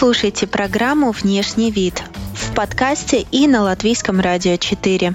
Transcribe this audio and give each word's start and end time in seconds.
слушаете 0.00 0.46
программу 0.46 1.10
«Внешний 1.10 1.70
вид» 1.70 2.02
в 2.32 2.54
подкасте 2.54 3.20
и 3.30 3.46
на 3.46 3.60
Латвийском 3.60 4.18
радио 4.18 4.56
4. 4.56 5.12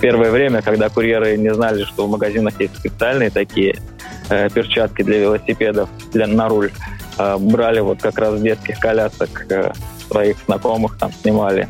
Первое 0.00 0.30
время, 0.30 0.62
когда 0.62 0.88
курьеры 0.90 1.36
не 1.36 1.52
знали, 1.52 1.82
что 1.82 2.06
в 2.06 2.10
магазинах 2.10 2.60
есть 2.60 2.78
специальные 2.78 3.30
такие 3.30 3.80
э, 4.28 4.48
перчатки 4.50 5.02
для 5.02 5.18
велосипедов, 5.18 5.88
для, 6.12 6.28
на 6.28 6.48
руль, 6.48 6.70
э, 7.18 7.36
брали 7.36 7.80
вот 7.80 8.00
как 8.00 8.16
раз 8.16 8.40
детских 8.40 8.78
колясок 8.78 9.44
э, 9.50 9.72
своих 10.08 10.36
знакомых, 10.46 10.96
там 10.96 11.10
снимали. 11.12 11.66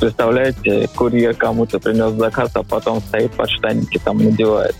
Представляете, 0.00 0.88
курьер 0.96 1.34
кому-то 1.34 1.78
принес 1.78 2.12
заказ, 2.12 2.52
а 2.54 2.62
потом 2.62 3.02
стоит 3.02 3.32
под 3.32 3.50
штанники, 3.50 4.00
там 4.02 4.16
надевает. 4.16 4.74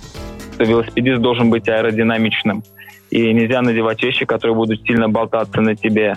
Велосипедист 0.58 1.20
должен 1.20 1.50
быть 1.50 1.68
аэродинамичным. 1.68 2.64
И 3.10 3.32
нельзя 3.32 3.60
надевать 3.62 4.02
вещи, 4.02 4.24
которые 4.24 4.54
будут 4.54 4.82
сильно 4.86 5.08
болтаться 5.08 5.60
на 5.60 5.74
тебе. 5.74 6.16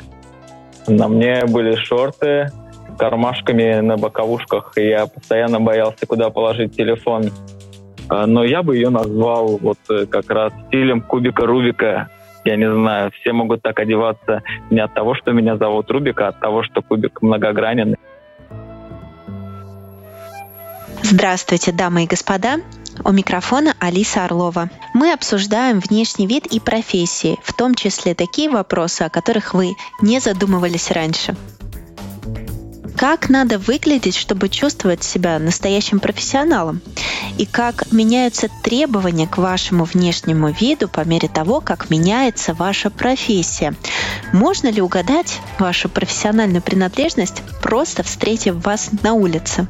На 0.88 1.08
мне 1.08 1.46
были 1.46 1.76
шорты 1.76 2.52
с 2.94 2.98
кармашками 2.98 3.80
на 3.80 3.98
боковушках, 3.98 4.74
и 4.76 4.88
я 4.90 5.08
постоянно 5.08 5.60
боялся, 5.60 6.06
куда 6.06 6.30
положить 6.30 6.76
телефон. 6.76 7.32
А, 8.10 8.28
но 8.28 8.44
я 8.44 8.62
бы 8.64 8.76
ее 8.76 8.90
назвал 8.90 9.58
вот 9.58 9.80
э, 9.90 10.06
как 10.06 10.30
раз 10.30 10.54
стилем 10.68 11.02
кубика 11.02 11.46
Рубика. 11.46 12.10
Я 12.46 12.58
не 12.58 12.70
знаю, 12.70 13.12
все 13.12 13.32
могут 13.32 13.62
так 13.62 13.80
одеваться 13.80 14.44
не 14.70 14.80
от 14.80 14.94
того, 14.94 15.16
что 15.16 15.32
меня 15.32 15.56
зовут 15.58 15.90
Рубик, 15.90 16.20
а 16.22 16.28
от 16.28 16.40
того, 16.40 16.62
что 16.64 16.82
кубик 16.82 17.22
многогранен. 17.22 17.96
Здравствуйте, 21.02 21.72
дамы 21.72 22.04
и 22.04 22.08
господа. 22.08 22.58
У 23.04 23.12
микрофона 23.12 23.76
Алиса 23.80 24.26
Орлова. 24.26 24.70
Мы 24.94 25.12
обсуждаем 25.14 25.80
внешний 25.80 26.28
вид 26.28 26.46
и 26.48 26.60
профессии, 26.60 27.40
в 27.44 27.54
том 27.54 27.76
числе 27.76 28.14
такие 28.14 28.50
вопросы, 28.50 29.02
о 29.02 29.10
которых 29.10 29.54
вы 29.54 29.76
не 30.02 30.20
задумывались 30.20 30.92
раньше. 30.92 31.36
Как 32.96 33.30
надо 33.30 33.58
выглядеть, 33.58 34.16
чтобы 34.16 34.48
чувствовать 34.48 35.04
себя 35.04 35.40
настоящим 35.40 36.00
профессионалом? 36.00 36.82
И 37.38 37.46
как 37.46 37.92
меняются 37.92 38.48
требования 38.64 39.28
к 39.28 39.38
вашему 39.38 39.84
внешнему 39.84 40.52
виду 40.52 40.88
по 40.88 41.02
мере 41.02 41.28
того, 41.28 41.60
как 41.60 41.90
меняется 41.90 42.54
ваша 42.54 42.90
профессия? 42.90 43.74
Можно 44.32 44.70
ли 44.70 44.82
угадать 44.82 45.40
вашу 45.60 45.90
профессиональную 45.90 46.62
принадлежность, 46.62 47.42
просто 47.62 48.04
встретив 48.04 48.64
вас 48.64 48.90
на 49.02 49.14
улице? 49.14 49.68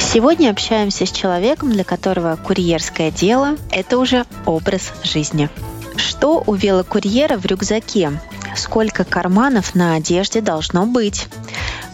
Сегодня 0.00 0.50
общаемся 0.50 1.06
с 1.06 1.10
человеком, 1.10 1.72
для 1.72 1.84
которого 1.84 2.36
курьерское 2.36 3.10
дело– 3.10 3.56
это 3.70 3.98
уже 3.98 4.26
образ 4.44 4.92
жизни. 5.02 5.48
Что 5.96 6.42
у 6.46 6.54
велокурьера 6.54 7.38
в 7.38 7.46
рюкзаке? 7.46 8.20
Сколько 8.54 9.04
карманов 9.04 9.74
на 9.74 9.94
одежде 9.94 10.40
должно 10.40 10.86
быть? 10.86 11.28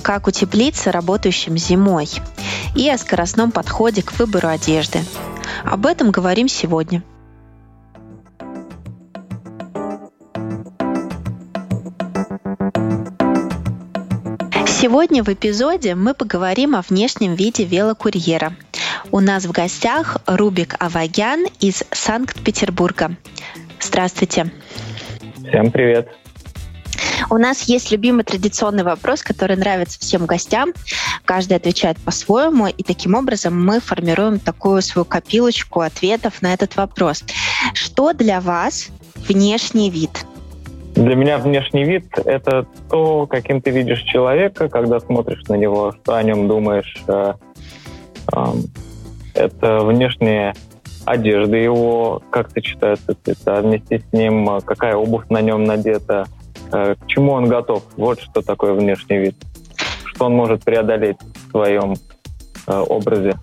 Как 0.02 0.26
утеплиться 0.26 0.90
работающим 0.90 1.56
зимой? 1.56 2.08
И 2.74 2.88
о 2.88 2.98
скоростном 2.98 3.52
подходе 3.52 4.02
к 4.02 4.18
выбору 4.18 4.48
одежды. 4.48 5.04
Об 5.64 5.86
этом 5.86 6.10
говорим 6.10 6.48
сегодня. 6.48 7.02
Сегодня 14.80 15.24
в 15.24 15.28
эпизоде 15.28 15.96
мы 15.96 16.14
поговорим 16.14 16.76
о 16.76 16.82
внешнем 16.82 17.34
виде 17.34 17.64
велокурьера. 17.64 18.54
У 19.10 19.18
нас 19.18 19.44
в 19.44 19.50
гостях 19.50 20.18
Рубик 20.24 20.76
Авагян 20.78 21.46
из 21.58 21.82
Санкт-Петербурга. 21.90 23.16
Здравствуйте. 23.80 24.52
Всем 25.48 25.72
привет. 25.72 26.08
У 27.28 27.38
нас 27.38 27.62
есть 27.62 27.90
любимый 27.90 28.22
традиционный 28.22 28.84
вопрос, 28.84 29.24
который 29.24 29.56
нравится 29.56 29.98
всем 29.98 30.26
гостям. 30.26 30.72
Каждый 31.24 31.56
отвечает 31.56 31.98
по-своему, 31.98 32.68
и 32.68 32.84
таким 32.84 33.16
образом 33.16 33.60
мы 33.60 33.80
формируем 33.80 34.38
такую 34.38 34.80
свою 34.82 35.04
копилочку 35.04 35.80
ответов 35.80 36.40
на 36.40 36.54
этот 36.54 36.76
вопрос. 36.76 37.24
Что 37.74 38.12
для 38.12 38.40
вас 38.40 38.90
внешний 39.26 39.90
вид? 39.90 40.10
Для 40.98 41.14
меня 41.14 41.38
внешний 41.38 41.84
вид— 41.84 42.06
это 42.24 42.66
то, 42.90 43.28
каким 43.28 43.62
ты 43.62 43.70
видишь 43.70 44.02
человека, 44.02 44.68
когда 44.68 44.98
смотришь 44.98 45.44
на 45.48 45.54
него, 45.54 45.92
что 45.92 46.16
о 46.16 46.22
нем 46.24 46.48
думаешь. 46.48 46.92
Э, 47.06 47.34
это 49.32 49.78
внешняя 49.84 50.54
одежда 51.04 51.56
его, 51.56 52.20
как 52.30 52.50
сочетаются 52.50 53.14
цвета, 53.22 53.60
вместе 53.60 54.00
с 54.00 54.12
ним, 54.12 54.50
э, 54.50 54.60
какая 54.60 54.96
обувь 54.96 55.28
на 55.28 55.40
нем 55.40 55.62
надета, 55.62 56.26
э, 56.72 56.96
к 56.96 57.06
чему 57.06 57.30
он 57.30 57.46
готов. 57.46 57.84
Вот 57.96 58.20
что 58.20 58.42
такое 58.42 58.72
внешний 58.72 59.18
вид. 59.18 59.36
Что 60.04 60.26
он 60.26 60.34
может 60.34 60.64
преодолеть 60.64 61.18
в 61.20 61.50
своем 61.52 61.94
образе. 62.66 63.38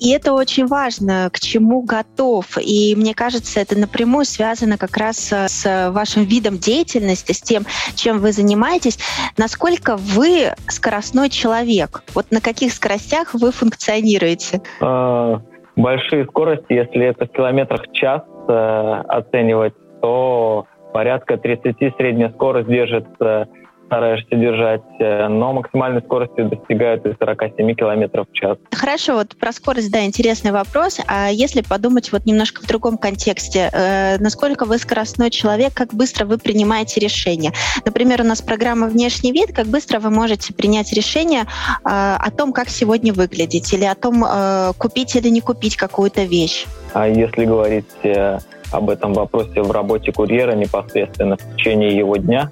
И 0.00 0.10
это 0.10 0.32
очень 0.32 0.66
важно, 0.66 1.28
к 1.32 1.38
чему 1.38 1.82
готов. 1.82 2.46
И 2.58 2.94
мне 2.96 3.14
кажется, 3.14 3.60
это 3.60 3.78
напрямую 3.78 4.24
связано 4.24 4.78
как 4.78 4.96
раз 4.96 5.32
э, 5.32 5.46
с 5.48 5.90
вашим 5.90 6.24
видом 6.24 6.58
деятельности, 6.58 7.32
с 7.32 7.42
тем, 7.42 7.64
чем 7.94 8.18
вы 8.18 8.32
занимаетесь. 8.32 8.98
Насколько 9.36 9.96
вы 9.96 10.54
скоростной 10.68 11.28
человек? 11.28 12.02
Вот 12.14 12.30
на 12.30 12.40
каких 12.40 12.72
скоростях 12.72 13.34
вы 13.34 13.52
функционируете? 13.52 14.62
А, 14.80 15.42
большие 15.76 16.24
скорости, 16.24 16.72
если 16.72 17.06
это 17.06 17.26
в 17.26 17.32
километрах 17.32 17.82
в 17.82 17.92
час 17.92 18.22
э, 18.48 19.02
оценивать, 19.08 19.74
то 20.00 20.66
порядка 20.94 21.36
30 21.36 21.76
средняя 21.96 22.30
скорость 22.30 22.68
держится 22.68 23.48
стараешься 23.90 24.36
держать, 24.36 24.82
э, 25.00 25.26
но 25.26 25.52
максимальной 25.52 26.00
скоростью 26.00 26.48
достигают 26.48 27.04
и 27.06 27.12
47 27.18 27.74
километров 27.74 28.28
в 28.30 28.32
час. 28.32 28.56
Хорошо, 28.70 29.14
вот 29.14 29.36
про 29.36 29.50
скорость, 29.50 29.90
да, 29.90 30.04
интересный 30.04 30.52
вопрос. 30.52 31.00
А 31.08 31.28
если 31.28 31.62
подумать 31.62 32.12
вот 32.12 32.24
немножко 32.24 32.62
в 32.62 32.68
другом 32.68 32.98
контексте, 32.98 33.68
э, 33.72 34.18
насколько 34.18 34.64
вы 34.64 34.78
скоростной 34.78 35.30
человек, 35.30 35.74
как 35.74 35.92
быстро 35.92 36.24
вы 36.24 36.38
принимаете 36.38 37.00
решения? 37.00 37.52
Например, 37.84 38.20
у 38.20 38.24
нас 38.24 38.40
программа 38.40 38.86
«Внешний 38.86 39.32
вид», 39.32 39.52
как 39.52 39.66
быстро 39.66 39.98
вы 39.98 40.10
можете 40.10 40.54
принять 40.54 40.92
решение 40.92 41.42
э, 41.42 41.46
о 41.84 42.30
том, 42.30 42.52
как 42.52 42.68
сегодня 42.68 43.12
выглядеть, 43.12 43.72
или 43.72 43.84
о 43.84 43.96
том, 43.96 44.24
э, 44.24 44.72
купить 44.78 45.16
или 45.16 45.28
не 45.30 45.40
купить 45.40 45.76
какую-то 45.76 46.22
вещь? 46.22 46.66
А 46.94 47.08
если 47.08 47.44
говорить 47.44 47.90
э, 48.04 48.38
об 48.72 48.90
этом 48.90 49.12
вопросе 49.12 49.62
в 49.62 49.70
работе 49.70 50.12
курьера 50.12 50.52
непосредственно 50.52 51.36
в 51.36 51.56
течение 51.56 51.96
его 51.96 52.16
дня, 52.16 52.50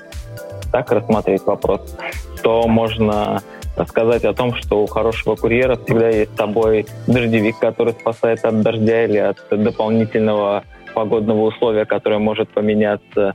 так 0.73 0.91
рассмотреть 0.93 1.43
вопрос, 1.45 1.97
то 2.43 2.67
можно 2.67 3.41
сказать 3.87 4.25
о 4.25 4.35
том, 4.35 4.55
что 4.55 4.83
у 4.83 4.87
хорошего 4.87 5.37
курьера 5.37 5.77
всегда 5.77 6.09
есть 6.09 6.35
с 6.35 6.37
собой 6.37 6.87
дождевик, 7.07 7.59
который 7.59 7.93
спасает 7.93 8.45
от 8.45 8.61
дождя 8.63 9.05
или 9.05 9.19
от 9.19 9.39
дополнительного 9.51 10.65
погодного 10.95 11.43
условия, 11.47 11.85
которое 11.85 12.19
может 12.19 12.49
поменяться. 12.49 13.35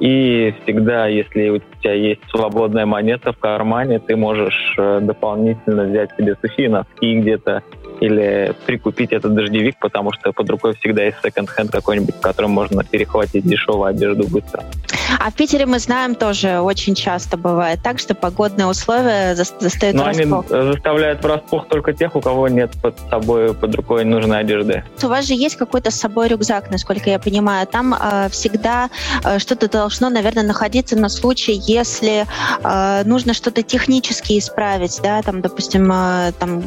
И 0.00 0.54
всегда, 0.62 1.08
если 1.08 1.48
у 1.48 1.58
тебя 1.58 1.94
есть 1.94 2.20
свободная 2.30 2.86
монета 2.86 3.32
в 3.32 3.38
кармане, 3.38 3.98
ты 3.98 4.14
можешь 4.14 4.74
э, 4.78 5.00
дополнительно 5.00 5.84
взять 5.84 6.10
себе 6.16 6.36
сухие 6.40 6.68
носки 6.68 7.18
где-то 7.20 7.64
или 8.00 8.54
прикупить 8.66 9.12
этот 9.12 9.34
дождевик, 9.34 9.76
потому 9.78 10.12
что 10.12 10.32
под 10.32 10.48
рукой 10.50 10.74
всегда 10.76 11.04
есть 11.04 11.18
секонд-хенд 11.22 11.70
какой-нибудь, 11.70 12.16
в 12.16 12.20
котором 12.20 12.50
можно 12.50 12.84
перехватить 12.84 13.44
дешевую 13.44 13.84
одежду 13.84 14.26
быстро. 14.28 14.64
А 15.18 15.30
в 15.30 15.34
Питере 15.34 15.66
мы 15.66 15.78
знаем 15.78 16.14
тоже 16.14 16.60
очень 16.60 16.94
часто 16.94 17.36
бывает 17.36 17.80
так, 17.82 17.98
что 17.98 18.14
погодные 18.14 18.66
условия 18.66 19.34
застают 19.34 19.96
Но 19.96 20.04
врасплох. 20.04 20.46
они 20.50 20.72
заставляют 20.72 21.22
врасплох 21.22 21.68
только 21.68 21.92
тех, 21.92 22.14
у 22.14 22.20
кого 22.20 22.48
нет 22.48 22.70
под 22.82 22.98
собой, 23.10 23.54
под 23.54 23.74
рукой 23.74 24.04
нужной 24.04 24.40
одежды. 24.40 24.84
У 25.02 25.06
вас 25.06 25.26
же 25.26 25.34
есть 25.34 25.56
какой-то 25.56 25.90
с 25.90 25.94
собой 25.94 26.28
рюкзак, 26.28 26.70
насколько 26.70 27.10
я 27.10 27.18
понимаю. 27.18 27.66
Там 27.66 27.94
э, 27.94 28.28
всегда 28.30 28.90
э, 29.24 29.38
что-то 29.38 29.68
должно, 29.68 30.10
наверное, 30.10 30.44
находиться 30.44 30.96
на 30.96 31.08
случай, 31.08 31.52
если 31.52 32.26
э, 32.62 33.02
нужно 33.04 33.34
что-то 33.34 33.62
технически 33.62 34.38
исправить, 34.38 35.00
да, 35.02 35.22
там, 35.22 35.40
допустим, 35.40 35.90
э, 35.90 36.32
там 36.38 36.62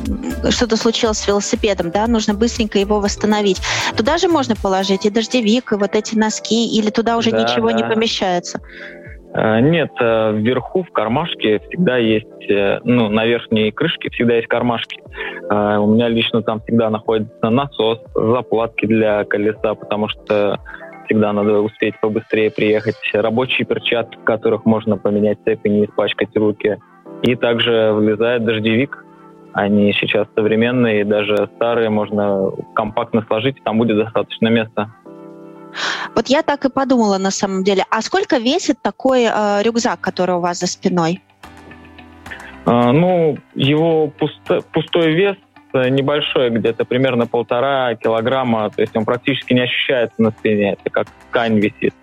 что-то 0.49 0.77
случилось 0.77 1.20
с 1.21 1.27
велосипедом, 1.27 1.91
да, 1.91 2.07
нужно 2.07 2.33
быстренько 2.33 2.79
его 2.79 2.99
восстановить. 2.99 3.61
Туда 3.95 4.17
же 4.17 4.27
можно 4.27 4.55
положить 4.55 5.05
и 5.05 5.09
дождевик, 5.09 5.71
и 5.71 5.75
вот 5.75 5.95
эти 5.95 6.15
носки, 6.15 6.77
или 6.77 6.89
туда 6.89 7.17
уже 7.17 7.31
да, 7.31 7.43
ничего 7.43 7.69
да. 7.69 7.77
не 7.77 7.83
помещается? 7.83 8.59
Э, 9.33 9.59
нет, 9.61 9.91
э, 9.99 10.33
вверху 10.33 10.83
в 10.83 10.91
кармашке 10.91 11.59
всегда 11.59 11.97
есть, 11.97 12.49
э, 12.49 12.79
ну, 12.83 13.09
на 13.09 13.25
верхней 13.25 13.71
крышке 13.71 14.09
всегда 14.09 14.35
есть 14.35 14.47
кармашки. 14.47 14.99
У 15.49 15.87
меня 15.87 16.07
лично 16.07 16.41
там 16.43 16.61
всегда 16.61 16.89
находится 16.89 17.49
насос, 17.49 17.99
заплатки 18.15 18.85
для 18.85 19.25
колеса, 19.25 19.75
потому 19.75 20.07
что 20.07 20.59
всегда 21.05 21.33
надо 21.33 21.59
успеть 21.59 21.99
побыстрее 21.99 22.51
приехать, 22.51 22.95
рабочие 23.13 23.65
перчатки, 23.65 24.17
в 24.17 24.23
которых 24.23 24.65
можно 24.65 24.97
поменять 24.97 25.39
цепь 25.43 25.65
и 25.65 25.69
не 25.69 25.85
испачкать 25.85 26.35
руки. 26.35 26.77
И 27.23 27.35
также 27.35 27.91
влезает 27.93 28.45
дождевик, 28.45 29.03
они 29.53 29.93
сейчас 29.93 30.27
современные, 30.35 31.05
даже 31.05 31.49
старые 31.55 31.89
можно 31.89 32.51
компактно 32.73 33.23
сложить, 33.27 33.63
там 33.63 33.77
будет 33.77 33.97
достаточно 33.97 34.47
места. 34.47 34.91
Вот 36.15 36.27
я 36.27 36.41
так 36.41 36.65
и 36.65 36.69
подумала 36.69 37.17
на 37.17 37.31
самом 37.31 37.63
деле. 37.63 37.85
А 37.89 38.01
сколько 38.01 38.37
весит 38.37 38.81
такой 38.81 39.23
э, 39.23 39.61
рюкзак, 39.63 40.01
который 40.01 40.35
у 40.35 40.39
вас 40.39 40.59
за 40.59 40.67
спиной? 40.67 41.21
А, 42.65 42.91
ну, 42.91 43.37
его 43.55 44.07
пусто, 44.07 44.61
пустой 44.73 45.13
вес 45.13 45.37
небольшой, 45.73 46.49
где-то 46.49 46.83
примерно 46.83 47.27
полтора 47.27 47.95
килограмма, 47.95 48.69
то 48.69 48.81
есть 48.81 48.95
он 48.95 49.05
практически 49.05 49.53
не 49.53 49.61
ощущается 49.61 50.21
на 50.21 50.31
спине, 50.31 50.73
это 50.73 50.89
как 50.89 51.07
ткань 51.29 51.59
висит. 51.59 51.93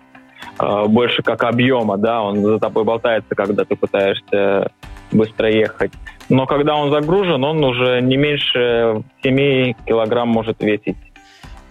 А, 0.57 0.85
больше 0.87 1.21
как 1.21 1.43
объема, 1.43 1.97
да, 1.97 2.21
он 2.23 2.41
за 2.41 2.59
тобой 2.59 2.83
болтается, 2.83 3.35
когда 3.35 3.65
ты 3.65 3.75
пытаешься 3.75 4.71
быстро 5.11 5.49
ехать. 5.49 5.91
Но 6.29 6.45
когда 6.45 6.75
он 6.75 6.91
загружен, 6.91 7.43
он 7.43 7.63
уже 7.63 8.01
не 8.01 8.15
меньше 8.15 9.03
7 9.23 9.73
килограмм 9.85 10.29
может 10.29 10.61
весить. 10.61 10.97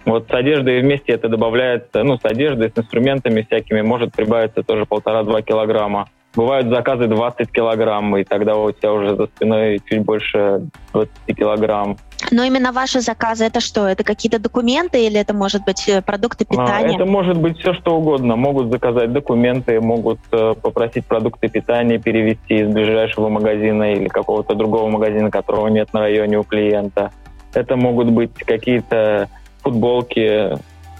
Вот 0.05 0.27
с 0.29 0.33
одеждой 0.33 0.81
вместе 0.81 1.13
это 1.13 1.29
добавляется, 1.29 2.03
ну, 2.03 2.17
с 2.17 2.25
одеждой, 2.25 2.69
с 2.69 2.77
инструментами 2.77 3.41
всякими 3.41 3.81
может 3.81 4.13
прибавиться 4.13 4.63
тоже 4.63 4.85
полтора-два 4.85 5.41
килограмма. 5.41 6.09
Бывают 6.35 6.67
заказы 6.69 7.07
20 7.07 7.51
килограмм, 7.51 8.15
и 8.17 8.23
тогда 8.23 8.55
у 8.55 8.71
тебя 8.71 8.93
уже 8.93 9.15
за 9.15 9.25
спиной 9.25 9.81
чуть 9.89 10.03
больше 10.03 10.67
20 10.93 11.11
килограмм. 11.35 11.97
Но 12.31 12.43
именно 12.43 12.71
ваши 12.71 13.01
заказы 13.01 13.45
это 13.45 13.59
что? 13.59 13.87
Это 13.87 14.03
какие-то 14.03 14.39
документы 14.39 15.05
или 15.05 15.19
это 15.19 15.33
может 15.33 15.63
быть 15.65 15.87
э, 15.89 16.01
продукты 16.01 16.45
а, 16.47 16.51
питания? 16.51 16.95
Это 16.95 17.05
может 17.05 17.37
быть 17.37 17.57
все 17.57 17.73
что 17.73 17.97
угодно. 17.97 18.35
Могут 18.35 18.69
заказать 18.71 19.11
документы, 19.11 19.81
могут 19.81 20.19
э, 20.31 20.53
попросить 20.61 21.05
продукты 21.05 21.47
питания 21.47 21.97
перевести 21.97 22.59
из 22.59 22.67
ближайшего 22.67 23.29
магазина 23.29 23.93
или 23.93 24.07
какого-то 24.07 24.53
другого 24.53 24.89
магазина, 24.89 25.31
которого 25.31 25.67
нет 25.69 25.91
на 25.93 26.01
районе 26.01 26.37
у 26.37 26.43
клиента. 26.43 27.11
Это 27.53 27.75
могут 27.75 28.11
быть 28.11 28.33
какие-то 28.33 29.27
футболки, 29.61 30.57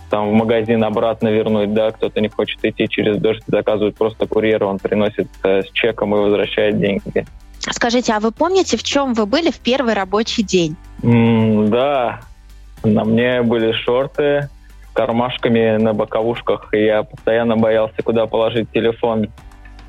там 0.10 0.30
в 0.30 0.34
магазин 0.34 0.84
обратно 0.84 1.30
вернуть, 1.30 1.74
да, 1.74 1.92
кто-то 1.92 2.20
не 2.22 2.30
хочет 2.30 2.64
идти 2.64 2.88
через 2.88 3.18
дождь, 3.18 3.44
заказывает 3.48 3.96
просто 3.96 4.28
курьера, 4.28 4.66
он 4.66 4.80
приносит 4.80 5.28
э, 5.44 5.62
с 5.64 5.72
чеком 5.72 6.16
и 6.16 6.20
возвращает 6.20 6.80
деньги. 6.80 7.26
Скажите, 7.60 8.14
а 8.14 8.20
вы 8.20 8.32
помните, 8.32 8.78
в 8.78 8.84
чем 8.84 9.14
вы 9.14 9.26
были 9.26 9.52
в 9.52 9.60
первый 9.60 9.94
рабочий 9.94 10.44
день? 10.44 10.76
Mm, 11.02 11.68
да, 11.68 12.22
на 12.84 13.04
мне 13.04 13.42
были 13.42 13.72
шорты 13.72 14.50
с 14.90 14.94
кармашками 14.94 15.78
на 15.78 15.94
боковушках, 15.94 16.74
и 16.74 16.86
я 16.86 17.04
постоянно 17.04 17.58
боялся, 17.58 18.02
куда 18.04 18.26
положить 18.26 18.72
телефон. 18.72 19.30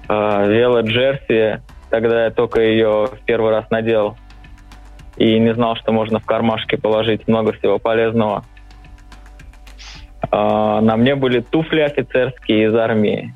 Э, 0.09 0.47
велоджерси, 0.49 1.61
тогда 1.89 2.25
я 2.25 2.31
только 2.31 2.61
ее 2.61 3.07
в 3.07 3.25
первый 3.25 3.53
раз 3.53 3.71
надел 3.71 4.17
и 5.17 5.39
не 5.39 5.55
знал, 5.55 5.77
что 5.77 5.93
можно 5.93 6.19
в 6.19 6.25
кармашке 6.25 6.79
положить 6.79 7.29
много 7.29 7.53
всего 7.53 7.79
полезного. 7.79 8.45
А, 10.31 10.81
на 10.81 10.97
мне 10.97 11.15
были 11.15 11.41
туфли 11.41 11.81
офицерские 11.81 12.69
из 12.69 12.75
армии 12.75 13.35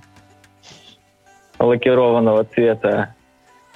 лакированного 1.59 2.45
цвета 2.45 3.15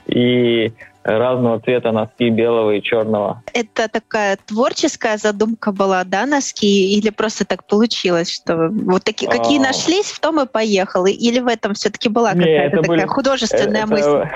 и 0.06 0.72
разного 1.05 1.60
цвета 1.60 1.90
носки 1.93 2.28
белого 2.28 2.72
и 2.72 2.82
черного. 2.82 3.43
Это 3.55 3.88
такая 3.88 4.37
творческая 4.46 5.16
задумка 5.16 5.72
была, 5.72 6.05
да, 6.05 6.26
носки? 6.26 6.96
Или 6.96 7.10
просто 7.10 7.44
так 7.46 7.64
получилось, 7.64 8.31
что 8.31 8.69
вот 8.70 9.05
такие, 9.05 9.31
какие 9.31 9.58
а... 9.58 9.69
нашлись, 9.69 10.10
в 10.10 10.20
том 10.20 10.40
и 10.40 10.46
поехал? 10.46 11.06
Или 11.06 11.40
в 11.40 11.46
этом 11.46 11.75
все-таки 11.75 12.08
была 12.08 12.32
какая-то 12.32 12.82
такая 12.82 12.88
были... 12.88 13.06
художественная 13.06 13.84
это... 13.84 13.90
мысль? 13.90 14.28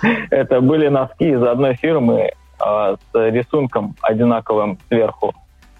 Это 0.30 0.60
были 0.60 0.88
носки 0.88 1.30
из 1.30 1.42
одной 1.42 1.74
фирмы 1.74 2.30
а, 2.58 2.96
с 2.96 3.30
рисунком 3.30 3.96
одинаковым 4.00 4.78
сверху. 4.88 5.34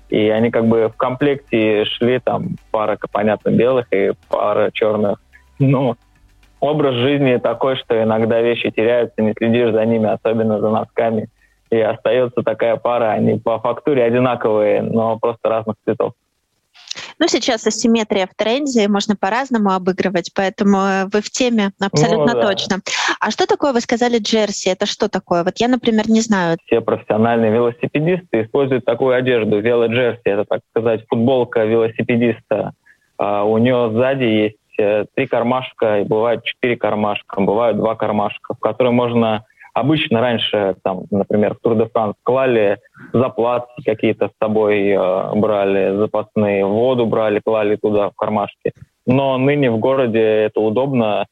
И 0.09 0.29
они 0.29 0.51
как 0.51 0.67
бы 0.67 0.89
в 0.89 0.97
комплекте 0.97 1.85
шли, 1.85 2.19
там 2.19 2.57
пара, 2.71 2.99
понятно, 3.13 3.51
белых 3.51 3.87
и 3.93 4.13
пара 4.29 4.71
черных. 4.73 5.21
Ну, 5.59 5.97
образ 6.61 6.95
жизни 6.95 7.37
такой, 7.37 7.77
что 7.77 8.03
иногда 8.03 8.41
вещи 8.41 8.71
теряются, 8.71 9.21
не 9.21 9.35
следишь 9.35 9.73
за 9.73 9.85
ними, 9.85 10.09
особенно 10.09 10.61
за 10.61 10.71
носками. 10.71 11.29
И 11.71 11.79
остается 11.79 12.43
такая 12.43 12.77
пара, 12.77 13.11
они 13.11 13.39
по 13.39 13.59
фактуре 13.59 14.03
одинаковые, 14.05 14.81
но 14.83 15.19
просто 15.19 15.49
разных 15.51 15.77
цветов. 15.85 16.15
Ну, 17.21 17.27
сейчас 17.27 17.67
асимметрия 17.67 18.27
в 18.27 18.35
тренде, 18.37 18.87
можно 18.89 19.17
по-разному 19.17 19.71
обыгрывать, 19.71 20.31
поэтому 20.35 20.79
э, 20.79 21.05
вы 21.13 21.21
в 21.21 21.31
теме 21.31 21.73
абсолютно 21.81 22.35
ну, 22.35 22.41
да. 22.41 22.47
точно. 22.47 22.77
А 23.21 23.31
что 23.31 23.47
такое, 23.47 23.73
вы 23.73 23.81
сказали, 23.81 24.19
джерси? 24.19 24.69
Это 24.69 24.87
что 24.87 25.09
такое? 25.09 25.43
Вот 25.43 25.55
я, 25.57 25.69
например, 25.69 26.09
не 26.09 26.21
знаю. 26.21 26.59
Все 26.67 26.81
профессиональные 26.81 27.51
велосипедисты 27.51 28.43
используют 28.43 28.85
такую 28.85 29.17
одежду, 29.17 29.61
велоджерси. 29.61 30.23
Это, 30.25 30.45
так 30.45 30.61
сказать, 30.71 31.05
футболка 31.09 31.65
велосипедиста. 31.65 32.73
А 33.19 33.43
у 33.45 33.59
нее 33.59 33.91
сзади 33.93 34.25
есть 34.25 34.57
э, 34.79 35.07
три 35.15 35.27
кармашка, 35.27 36.01
и 36.01 36.05
бывает 36.05 36.45
четыре 36.45 36.77
кармашка, 36.77 37.41
бывают 37.41 37.79
два 37.79 37.97
кармашка, 37.97 38.55
в 38.55 38.61
которые 38.61 38.93
можно 38.93 39.45
Обычно 39.79 40.21
раньше, 40.21 40.75
там, 40.83 41.05
например, 41.13 41.55
в 41.55 41.61
Тур 41.61 41.77
де 41.77 41.87
Франс 41.87 42.17
клали 42.25 42.79
заплатки 43.13 43.81
какие-то 43.85 44.27
с 44.27 44.33
собой, 44.43 44.89
э, 44.89 45.35
брали 45.37 45.97
запасные, 45.97 46.67
воду 46.67 47.07
брали, 47.07 47.39
клали 47.39 47.77
туда 47.77 48.11
в 48.11 48.17
кармашки. 48.17 48.73
Но 49.07 49.39
ныне 49.39 49.71
в 49.71 49.79
городе 49.79 50.21
это 50.21 50.59
удобно, 50.61 51.27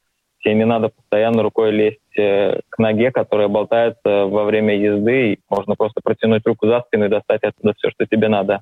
тебе 0.44 0.54
не 0.54 0.64
надо 0.64 0.90
постоянно 0.90 1.42
рукой 1.42 1.72
лезть 1.72 2.18
э, 2.18 2.60
к 2.68 2.78
ноге, 2.78 3.10
которая 3.10 3.48
болтается 3.48 4.26
во 4.26 4.44
время 4.44 4.76
езды, 4.76 5.32
и 5.32 5.38
можно 5.50 5.74
просто 5.74 6.00
протянуть 6.00 6.46
руку 6.46 6.68
за 6.68 6.82
спину 6.82 7.06
и 7.06 7.08
достать 7.08 7.42
оттуда 7.42 7.74
все, 7.76 7.90
что 7.90 8.06
тебе 8.06 8.28
надо. 8.28 8.60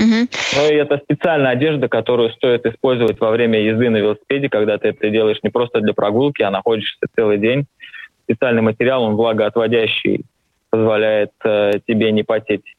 Uh-huh. 0.00 0.26
Ну 0.56 0.72
и 0.72 0.76
это 0.76 0.96
специальная 1.04 1.50
одежда, 1.50 1.88
которую 1.88 2.30
стоит 2.30 2.64
использовать 2.64 3.20
во 3.20 3.30
время 3.30 3.60
езды 3.60 3.90
на 3.90 3.98
велосипеде, 3.98 4.48
когда 4.48 4.78
ты 4.78 4.88
это 4.88 5.10
делаешь 5.10 5.40
не 5.42 5.50
просто 5.50 5.82
для 5.82 5.92
прогулки, 5.92 6.40
а 6.40 6.50
находишься 6.50 7.06
целый 7.14 7.36
день 7.36 7.66
специальный 8.30 8.62
материал, 8.62 9.02
он 9.02 9.16
влагоотводящий, 9.16 10.24
позволяет 10.70 11.32
э, 11.44 11.72
тебе 11.86 12.12
не 12.12 12.22
потеть. 12.22 12.76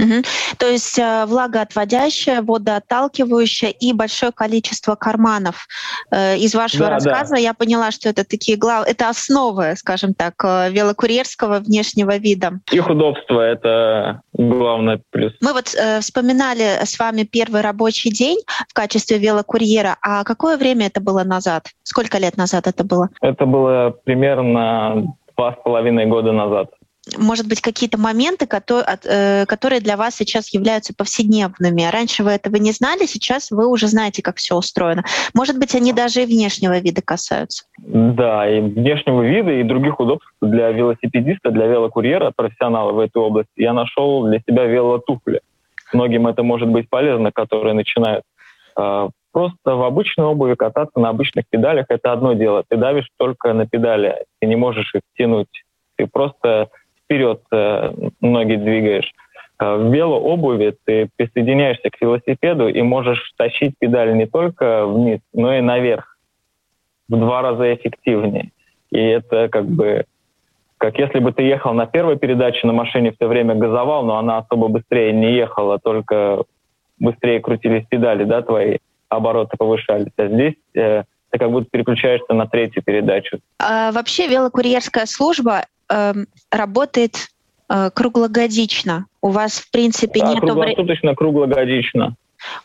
Угу. 0.00 0.22
То 0.58 0.66
есть 0.66 0.98
э, 0.98 1.24
влагоотводящая, 1.26 2.42
водоотталкивающая 2.42 3.70
и 3.70 3.92
большое 3.92 4.32
количество 4.32 4.96
карманов. 4.96 5.68
Э, 6.10 6.36
из 6.36 6.54
вашего 6.54 6.86
да, 6.86 6.90
рассказа 6.94 7.34
да. 7.34 7.40
я 7.40 7.54
поняла, 7.54 7.92
что 7.92 8.08
это 8.08 8.24
такие 8.24 8.58
глав... 8.58 8.86
это 8.88 9.08
основы, 9.08 9.76
скажем 9.76 10.14
так, 10.14 10.34
э, 10.44 10.70
велокурьерского 10.70 11.60
внешнего 11.60 12.16
вида. 12.16 12.58
Их 12.72 12.88
удобство— 12.88 13.40
это 13.40 14.22
главный 14.32 15.00
плюс. 15.10 15.32
Мы 15.40 15.52
вот 15.52 15.72
э, 15.74 16.00
вспоминали 16.00 16.84
с 16.84 16.98
вами 16.98 17.22
первый 17.22 17.60
рабочий 17.60 18.10
день 18.10 18.38
в 18.68 18.74
качестве 18.74 19.18
велокурьера. 19.18 19.96
А 20.02 20.24
какое 20.24 20.56
время 20.56 20.86
это 20.86 21.00
было 21.00 21.22
назад? 21.22 21.68
Сколько 21.84 22.18
лет 22.18 22.36
назад 22.36 22.66
это 22.66 22.82
было? 22.82 23.10
Это 23.20 23.46
было 23.46 23.90
примерно 24.04 25.14
два 25.36 25.52
с 25.52 25.62
половиной 25.62 26.06
года 26.06 26.32
назад 26.32 26.70
может 27.18 27.48
быть, 27.48 27.60
какие-то 27.60 27.98
моменты, 27.98 28.46
э, 28.46 29.46
которые 29.46 29.80
для 29.80 29.96
вас 29.96 30.14
сейчас 30.16 30.52
являются 30.54 30.94
повседневными. 30.94 31.90
Раньше 31.90 32.22
вы 32.22 32.30
этого 32.30 32.56
не 32.56 32.72
знали, 32.72 33.06
сейчас 33.06 33.50
вы 33.50 33.66
уже 33.66 33.88
знаете, 33.88 34.22
как 34.22 34.36
все 34.36 34.56
устроено. 34.56 35.04
Может 35.34 35.58
быть, 35.58 35.74
они 35.74 35.92
даже 35.92 36.22
и 36.22 36.26
внешнего 36.26 36.78
вида 36.78 37.02
касаются. 37.02 37.64
Да, 37.78 38.48
и 38.48 38.60
внешнего 38.60 39.22
вида, 39.22 39.52
и 39.52 39.62
других 39.62 40.00
удобств 40.00 40.30
для 40.40 40.70
велосипедиста, 40.70 41.50
для 41.50 41.66
велокурьера, 41.66 42.32
профессионала 42.34 42.92
в 42.92 42.98
этой 42.98 43.18
области. 43.18 43.52
Я 43.56 43.72
нашел 43.72 44.26
для 44.26 44.40
себя 44.40 44.64
велотуфли. 44.64 45.40
Многим 45.92 46.26
это 46.26 46.42
может 46.42 46.68
быть 46.68 46.88
полезно, 46.88 47.30
которые 47.32 47.74
начинают 47.74 48.24
а, 48.76 49.10
просто 49.32 49.76
в 49.76 49.82
обычной 49.82 50.24
обуви 50.24 50.54
кататься 50.54 50.98
на 50.98 51.10
обычных 51.10 51.44
педалях. 51.48 51.86
Это 51.88 52.12
одно 52.12 52.32
дело. 52.32 52.64
Ты 52.68 52.76
давишь 52.76 53.08
только 53.16 53.52
на 53.52 53.66
педали, 53.66 54.24
ты 54.40 54.46
не 54.46 54.56
можешь 54.56 54.94
их 54.94 55.02
тянуть. 55.16 55.64
Ты 55.96 56.06
просто 56.06 56.68
вперед 57.04 57.40
э, 57.52 57.92
ноги 58.20 58.56
двигаешь. 58.56 59.12
Э, 59.60 59.76
в 59.76 59.92
велообуви 59.92 60.76
ты 60.84 61.08
присоединяешься 61.16 61.90
к 61.90 62.00
велосипеду 62.00 62.68
и 62.68 62.82
можешь 62.82 63.32
тащить 63.36 63.74
педаль 63.78 64.16
не 64.16 64.26
только 64.26 64.86
вниз, 64.86 65.20
но 65.32 65.54
и 65.54 65.60
наверх. 65.60 66.16
В 67.08 67.16
два 67.16 67.42
раза 67.42 67.74
эффективнее. 67.74 68.50
И 68.90 68.98
это 68.98 69.48
как 69.48 69.66
бы 69.66 70.06
как 70.78 70.98
если 70.98 71.18
бы 71.18 71.32
ты 71.32 71.42
ехал 71.42 71.72
на 71.72 71.86
первой 71.86 72.18
передаче 72.18 72.66
на 72.66 72.72
машине, 72.72 73.12
все 73.12 73.26
время 73.26 73.54
газовал, 73.54 74.04
но 74.04 74.18
она 74.18 74.38
особо 74.38 74.68
быстрее 74.68 75.12
не 75.12 75.32
ехала, 75.32 75.78
только 75.78 76.44
быстрее 76.98 77.40
крутились 77.40 77.86
педали, 77.88 78.24
да, 78.24 78.42
твои 78.42 78.78
обороты 79.08 79.56
повышались. 79.56 80.12
А 80.16 80.26
здесь 80.26 80.54
э, 80.74 81.04
ты 81.30 81.38
как 81.38 81.50
будто 81.50 81.68
переключаешься 81.70 82.34
на 82.34 82.46
третью 82.46 82.82
передачу. 82.82 83.38
А, 83.58 83.92
вообще 83.92 84.28
велокурьерская 84.28 85.06
служба 85.06 85.64
э, 85.88 86.14
работает 86.50 87.28
э, 87.68 87.90
круглогодично. 87.90 89.06
У 89.20 89.28
вас, 89.28 89.58
в 89.58 89.70
принципе, 89.70 90.20
да, 90.20 90.34
нет... 90.34 90.42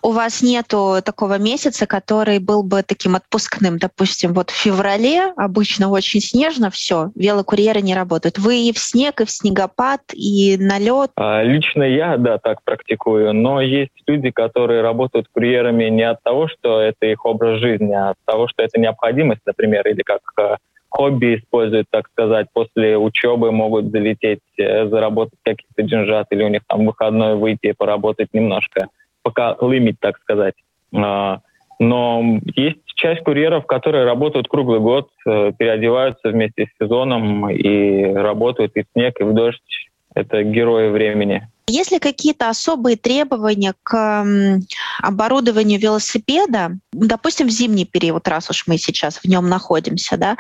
У 0.02 0.12
вас 0.12 0.42
нету 0.42 0.98
такого 1.04 1.38
месяца, 1.38 1.86
который 1.86 2.40
был 2.40 2.64
бы 2.64 2.84
таким 2.84 3.16
отпускным. 3.16 3.78
Допустим, 3.78 4.34
вот 4.34 4.50
в 4.50 4.56
феврале 4.56 5.34
обычно 5.36 5.90
очень 5.90 6.22
снежно, 6.22 6.70
все, 6.70 7.12
велокурьеры 7.16 7.82
не 7.82 7.96
работают. 7.96 8.38
Вы 8.38 8.68
и 8.68 8.74
в 8.74 8.80
снег, 8.80 9.22
и 9.22 9.26
в 9.26 9.32
снегопад, 9.32 10.02
и 10.14 10.58
на 10.58 10.80
лед. 10.80 11.12
А, 11.16 11.44
лично 11.44 11.84
я, 11.84 12.18
да, 12.18 12.38
так 12.38 12.64
практикую, 12.64 13.34
но 13.34 13.62
есть 13.62 13.92
люди, 14.08 14.32
которые 14.32 14.82
работают 14.82 15.28
курьерами 15.32 15.86
не 15.86 16.04
от 16.04 16.22
того, 16.24 16.48
что 16.48 16.82
это 16.82 17.06
их 17.06 17.26
образ 17.26 17.60
жизни, 17.60 17.94
а 17.94 18.12
от 18.12 18.18
того, 18.26 18.48
что 18.48 18.64
это 18.64 18.80
необходимость, 18.80 19.42
например, 19.46 19.88
или 19.88 20.02
как 20.02 20.22
э, 20.40 20.56
хобби 20.90 21.36
используют, 21.36 21.88
так 21.90 22.08
сказать, 22.10 22.48
после 22.54 22.98
учебы 22.98 23.52
могут 23.52 23.92
залететь, 23.92 24.40
э, 24.58 24.88
заработать 24.88 25.40
какие-то 25.44 25.84
деньжат, 25.84 26.28
или 26.32 26.44
у 26.44 26.50
них 26.50 26.62
там 26.68 26.86
выходной 26.86 27.36
выйти 27.36 27.68
и 27.68 27.74
поработать 27.74 28.30
немножко 28.34 28.88
пока 29.24 29.56
лимит, 29.62 29.98
так 30.00 30.18
сказать. 30.20 30.56
А, 30.96 31.40
но 31.80 32.40
есть 32.56 32.80
часть 32.96 33.24
курьеров, 33.24 33.66
которые 33.66 34.06
работают 34.06 34.48
круглый 34.48 34.80
год, 34.80 35.10
э, 35.26 35.52
переодеваются 35.58 36.30
вместе 36.30 36.66
с 36.66 36.84
сезоном 36.84 37.50
и 37.50 38.04
работают 38.14 38.76
и 38.76 38.82
в 38.82 38.86
снег, 38.94 39.20
и 39.20 39.24
в 39.24 39.34
дождь. 39.34 39.89
Это 40.16 40.44
герои 40.44 40.90
времени. 40.90 41.48
Есть 41.68 41.92
ли 41.92 42.00
какие-то 42.00 42.50
особые 42.50 42.98
требования 42.98 43.76
к 43.84 44.26
оборудованию 45.04 45.80
велосипеда, 45.80 46.72
допустим, 46.92 47.48
в 47.48 47.52
зимний 47.52 47.86
период, 47.86 48.28
раз 48.28 48.50
уж 48.50 48.66
мы 48.66 48.78
сейчас 48.78 49.20
в 49.20 49.26
нем 49.26 49.48
находимся, 49.50 50.18
да, 50.18 50.36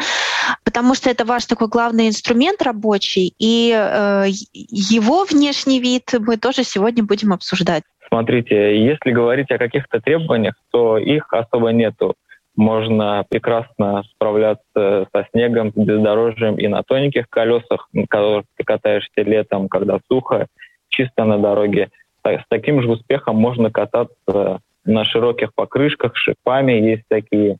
потому 0.63 0.95
что 0.95 1.11
это 1.11 1.25
ваш 1.25 1.45
такой 1.45 1.67
главный 1.67 2.07
инструмент 2.07 2.63
рабочий, 2.63 3.35
и 3.37 3.71
э, 3.71 4.25
его 4.53 5.23
внешний 5.23 5.79
вид 5.79 6.11
мы 6.19 6.37
тоже 6.37 6.63
сегодня 6.63 7.03
будем 7.03 7.31
обсуждать. 7.31 7.83
Смотрите, 8.07 8.83
если 8.83 9.11
говорить 9.11 9.51
о 9.51 9.59
каких-то 9.59 10.01
требованиях, 10.01 10.55
то 10.71 10.97
их 10.97 11.31
особо 11.31 11.69
нету. 11.69 12.15
Можно 12.59 13.23
прекрасно 13.29 14.03
справляться 14.03 15.07
со 15.13 15.27
снегом, 15.31 15.71
с 15.71 15.75
бездорожьем 15.75 16.57
и 16.57 16.67
на 16.67 16.83
тоненьких 16.83 17.29
колесах, 17.29 17.87
на 17.93 18.05
которых 18.05 18.43
ты 18.57 18.65
катаешься 18.65 19.21
летом, 19.21 19.69
когда 19.69 19.99
сухо, 20.09 20.47
чисто 20.89 21.23
на 21.23 21.37
дороге. 21.37 21.87
С 22.21 22.43
таким 22.49 22.81
же 22.81 22.91
успехом 22.91 23.37
можно 23.37 23.71
кататься 23.71 24.59
на 24.83 25.05
широких 25.05 25.53
покрышках, 25.53 26.17
шипами 26.17 26.73
есть 26.73 27.03
такие, 27.07 27.59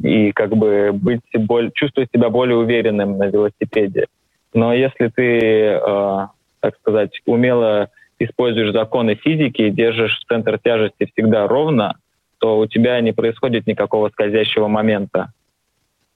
и 0.00 0.32
как 0.32 0.56
бы 0.56 0.92
быть 0.94 1.20
более, 1.34 1.70
чувствовать 1.74 2.08
себя 2.10 2.30
более 2.30 2.56
уверенным 2.56 3.18
на 3.18 3.24
велосипеде. 3.24 4.06
Но 4.54 4.72
если 4.72 5.08
ты, 5.08 5.40
э, 5.78 6.26
так 6.60 6.74
сказать, 6.80 7.20
умело 7.26 7.90
используешь 8.18 8.72
законы 8.72 9.14
физики, 9.14 9.68
держишь 9.68 10.22
центр 10.26 10.58
тяжести 10.58 11.10
всегда 11.12 11.46
ровно, 11.46 11.96
то 12.42 12.58
у 12.58 12.66
тебя 12.66 13.00
не 13.00 13.12
происходит 13.12 13.68
никакого 13.68 14.08
скользящего 14.08 14.66
момента. 14.66 15.32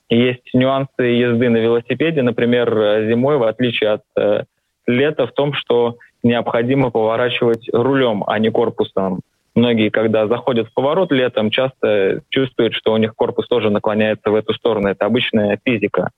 Есть 0.09 0.53
нюансы 0.53 1.03
езды 1.03 1.49
на 1.49 1.59
велосипеде, 1.59 2.23
например, 2.23 2.69
зимой, 3.09 3.39
в 3.39 3.45
отличие 3.45 3.91
от 3.91 4.03
э, 4.19 4.43
лета, 4.89 5.29
в 5.29 5.33
том, 5.33 5.53
что 5.53 5.99
необходимо 6.25 6.91
поворачивать 6.91 7.69
рулем, 7.73 8.25
а 8.27 8.41
не 8.41 8.51
корпусом. 8.51 9.21
Многие, 9.55 9.91
когда 9.91 10.27
заходят 10.27 10.67
в 10.67 10.75
поворот 10.75 11.13
летом, 11.13 11.51
часто 11.51 12.23
чувствуют, 12.31 12.75
что 12.75 12.93
у 12.93 12.97
них 12.97 13.15
корпус 13.15 13.47
тоже 13.47 13.71
наклоняется 13.71 14.33
в 14.33 14.35
эту 14.35 14.53
сторону. 14.53 14.89
Это 14.89 15.07
обычная 15.07 15.61
физика. 15.65 16.11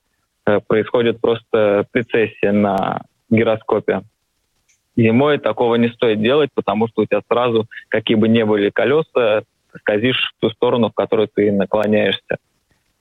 Э, 0.47 0.59
происходит 0.59 1.21
просто 1.21 1.85
прецессия 1.91 2.51
на 2.51 3.01
гироскопе. 3.29 4.01
Зимой 4.97 5.37
такого 5.37 5.75
не 5.75 5.89
стоит 5.89 6.19
делать, 6.19 6.49
потому 6.55 6.87
что 6.87 7.03
у 7.03 7.05
тебя 7.05 7.21
сразу, 7.29 7.67
какие 7.89 8.17
бы 8.17 8.27
ни 8.27 8.41
были 8.41 8.71
колеса, 8.71 9.43
скользишь 9.77 10.33
в 10.35 10.41
ту 10.41 10.49
сторону, 10.49 10.89
в 10.89 10.93
которую 10.93 11.27
ты 11.33 11.51
наклоняешься, 11.51 12.37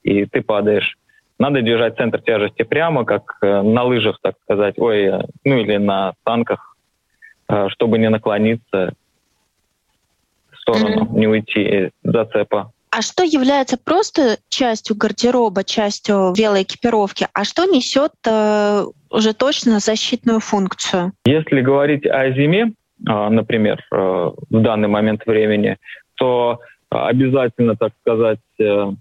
и 0.03 0.27
ты 0.27 0.43
падаешь. 0.43 0.97
Надо 1.39 1.63
держать 1.63 1.97
центр 1.97 2.21
тяжести 2.21 2.63
прямо, 2.65 3.05
как 3.05 3.39
э, 3.43 3.63
на 3.63 3.85
лыжах, 3.85 4.19
так 4.21 4.35
сказать, 4.43 4.75
ой, 4.79 5.05
э, 5.05 5.21
ну 5.45 5.57
или 5.59 5.77
на 5.77 6.15
танках, 6.25 6.77
э, 7.49 7.69
чтобы 7.71 7.99
не 7.99 8.09
наклониться 8.09 8.93
в 10.51 10.57
сторону, 10.57 11.05
mm-hmm. 11.05 11.19
не 11.19 11.27
уйти 11.29 11.91
зацепа. 12.03 12.73
А 12.91 13.03
что 13.03 13.23
является 13.23 13.77
просто 13.77 14.39
частью 14.49 14.97
гардероба, 14.97 15.63
частью 15.63 16.33
велоэкипировки, 16.37 17.29
а 17.33 17.45
что 17.45 17.67
несет 17.67 18.13
э, 18.27 18.85
уже 19.11 19.35
точно 19.35 19.79
защитную 19.79 20.41
функцию? 20.41 21.13
Если 21.27 21.61
говорить 21.61 22.07
о 22.07 22.31
зиме, 22.33 22.73
э, 23.07 23.29
например, 23.29 23.85
э, 23.93 23.97
в 23.97 24.63
данный 24.63 24.89
момент 24.89 25.27
времени, 25.27 25.77
то 26.19 26.61
обязательно, 26.91 27.77
так 27.77 27.93
сказать, 28.01 28.41
э, 28.61 28.93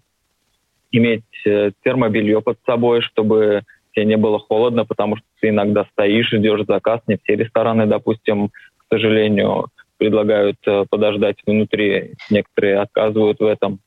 иметь 0.91 1.23
э, 1.45 1.71
термобелье 1.83 2.41
под 2.41 2.57
собой, 2.65 3.01
чтобы 3.01 3.63
тебе 3.93 4.05
не 4.05 4.17
было 4.17 4.39
холодно, 4.39 4.85
потому 4.85 5.17
что 5.17 5.25
ты 5.41 5.49
иногда 5.49 5.85
стоишь, 5.91 6.29
ждешь 6.29 6.65
заказ. 6.67 7.01
Не 7.07 7.17
все 7.17 7.35
рестораны, 7.35 7.85
допустим, 7.85 8.49
к 8.49 8.85
сожалению, 8.89 9.67
предлагают 9.97 10.57
э, 10.65 10.85
подождать 10.89 11.37
внутри, 11.45 12.13
некоторые 12.29 12.79
отказывают 12.79 13.39
в 13.39 13.45
этом. 13.45 13.79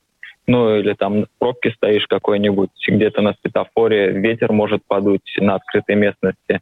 Ну 0.51 0.75
или 0.75 0.93
там 0.95 1.23
в 1.23 1.27
пробке 1.39 1.71
стоишь 1.71 2.05
какой-нибудь, 2.07 2.71
где-то 2.85 3.21
на 3.21 3.33
светофоре, 3.39 4.11
ветер 4.11 4.51
может 4.51 4.81
подуть 4.85 5.33
на 5.37 5.55
открытой 5.55 5.95
местности. 5.95 6.59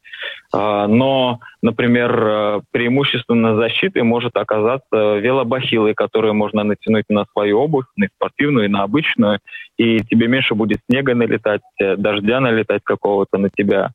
А, 0.53 0.85
но, 0.85 1.39
например, 1.63 2.23
э, 2.23 2.61
преимущественно 2.69 3.55
защитой 3.55 4.03
может 4.03 4.37
оказаться 4.37 5.17
велобахилы, 5.17 5.95
которые 5.95 6.33
можно 6.33 6.63
натянуть 6.63 7.05
на 7.09 7.25
свою 7.33 7.61
обувь, 7.61 7.87
на 7.95 8.05
спортивную 8.15 8.65
и 8.65 8.69
на 8.69 8.83
обычную, 8.83 9.39
и 9.77 10.01
тебе 10.01 10.27
меньше 10.27 10.53
будет 10.53 10.81
снега 10.87 11.15
налетать, 11.15 11.63
э, 11.81 11.95
дождя 11.95 12.39
налетать 12.41 12.83
какого-то 12.83 13.39
на 13.39 13.49
тебя. 13.49 13.89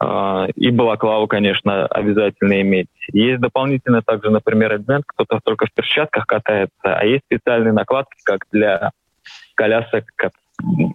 А, 0.00 0.48
и 0.56 0.70
балаклаву, 0.70 1.28
конечно, 1.28 1.86
обязательно 1.86 2.60
иметь. 2.60 2.88
Есть 3.12 3.40
дополнительно 3.40 4.02
также, 4.02 4.30
например, 4.30 4.74
элемент, 4.74 5.04
кто-то 5.06 5.38
только 5.44 5.66
в 5.66 5.72
перчатках 5.72 6.26
катается, 6.26 6.72
а 6.82 7.04
есть 7.04 7.22
специальные 7.26 7.72
накладки, 7.72 8.16
как 8.24 8.46
для 8.50 8.90
колясок 9.58 10.04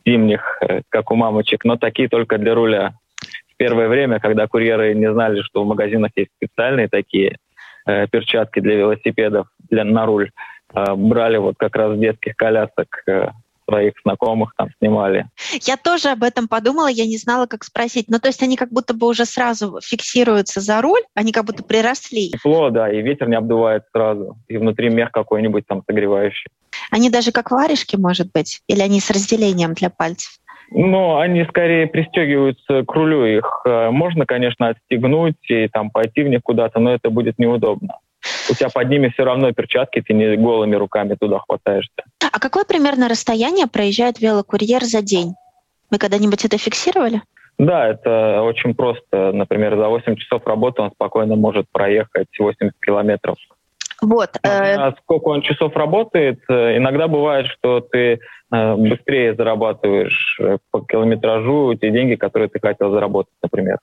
зимних, 0.05 0.57
э, 0.61 0.81
как 0.89 1.11
у 1.11 1.15
мамочек, 1.15 1.65
но 1.65 1.75
такие 1.75 2.07
только 2.07 2.37
для 2.37 2.55
руля. 2.55 2.93
В 3.53 3.57
первое 3.57 3.87
время, 3.87 4.19
когда 4.19 4.47
курьеры 4.47 4.93
не 4.95 5.11
знали, 5.11 5.41
что 5.41 5.63
в 5.63 5.67
магазинах 5.67 6.11
есть 6.15 6.31
специальные 6.37 6.87
такие 6.87 7.37
э, 7.85 8.07
перчатки 8.07 8.59
для 8.61 8.75
велосипедов, 8.75 9.47
для, 9.69 9.83
на 9.83 10.05
руль, 10.05 10.31
э, 10.73 10.95
брали 10.95 11.37
вот 11.37 11.55
как 11.57 11.75
раз 11.75 11.97
детских 11.99 12.35
колясок 12.35 13.03
э, 13.07 13.29
своих 13.69 13.93
знакомых 14.03 14.53
там 14.57 14.69
снимали. 14.79 15.27
Я 15.61 15.77
тоже 15.77 16.09
об 16.09 16.23
этом 16.23 16.47
подумала, 16.47 16.87
я 16.87 17.05
не 17.05 17.17
знала, 17.17 17.45
как 17.45 17.63
спросить. 17.63 18.05
Ну, 18.09 18.19
то 18.19 18.27
есть 18.27 18.41
они 18.43 18.55
как 18.55 18.69
будто 18.69 18.93
бы 18.93 19.07
уже 19.07 19.25
сразу 19.25 19.79
фиксируются 19.81 20.59
за 20.59 20.81
руль, 20.81 21.01
они 21.13 21.31
как 21.31 21.45
будто 21.45 21.63
приросли. 21.63 22.31
Тепло, 22.31 22.69
да, 22.69 22.91
и 22.91 23.01
ветер 23.01 23.29
не 23.29 23.35
обдувает 23.35 23.83
сразу, 23.91 24.37
и 24.47 24.57
внутри 24.57 24.89
мех 24.89 25.11
какой-нибудь 25.11 25.65
там 25.67 25.83
согревающий. 25.87 26.49
Они 26.93 27.09
даже 27.09 27.31
как 27.31 27.51
варежки, 27.51 27.95
может 27.95 28.31
быть, 28.31 28.61
или 28.67 28.81
они 28.81 28.99
с 28.99 29.09
разделением 29.09 29.73
для 29.73 29.89
пальцев? 29.89 30.31
Ну, 30.69 31.17
они 31.17 31.43
скорее 31.45 31.87
пристегиваются 31.87 32.83
к 32.83 32.91
рулю. 32.93 33.25
Их 33.25 33.61
э, 33.65 33.89
можно, 33.89 34.25
конечно, 34.25 34.69
отстегнуть 34.69 35.35
и 35.49 35.67
там 35.67 35.89
пойти 35.89 36.23
в 36.23 36.29
них 36.29 36.41
куда-то, 36.43 36.79
но 36.79 36.93
это 36.93 37.09
будет 37.09 37.39
неудобно 37.39 37.97
у 38.49 38.53
тебя 38.53 38.69
под 38.69 38.89
ними 38.89 39.09
все 39.09 39.23
равно 39.23 39.51
перчатки, 39.51 40.01
ты 40.01 40.13
не 40.13 40.35
голыми 40.37 40.75
руками 40.75 41.15
туда 41.15 41.39
хватаешься. 41.39 42.03
А 42.19 42.39
какое 42.39 42.63
примерно 42.63 43.09
расстояние 43.09 43.67
проезжает 43.67 44.19
велокурьер 44.19 44.83
за 44.83 45.01
день? 45.01 45.33
Вы 45.91 45.97
когда-нибудь 45.97 46.45
это 46.45 46.57
фиксировали? 46.57 47.21
Да, 47.57 47.87
это 47.87 48.41
очень 48.41 48.73
просто. 48.73 49.31
Например, 49.31 49.75
за 49.77 49.87
8 49.87 50.15
часов 50.15 50.45
работы 50.45 50.81
он 50.81 50.91
спокойно 50.91 51.35
может 51.35 51.67
проехать 51.71 52.27
80 52.37 52.73
километров. 52.81 53.37
Вот. 54.03 54.29
Э, 54.43 54.75
а 54.75 54.95
сколько 55.01 55.29
он 55.29 55.41
часов 55.41 55.75
работает, 55.75 56.39
э, 56.49 56.77
иногда 56.77 57.07
бывает, 57.07 57.47
что 57.47 57.79
ты 57.79 58.19
э, 58.51 58.75
быстрее 58.75 59.33
зарабатываешь 59.35 60.39
по 60.71 60.81
километражу 60.81 61.75
те 61.75 61.89
деньги, 61.89 62.15
которые 62.15 62.49
ты 62.49 62.59
хотел 62.59 62.91
заработать, 62.91 63.33
например. 63.41 63.77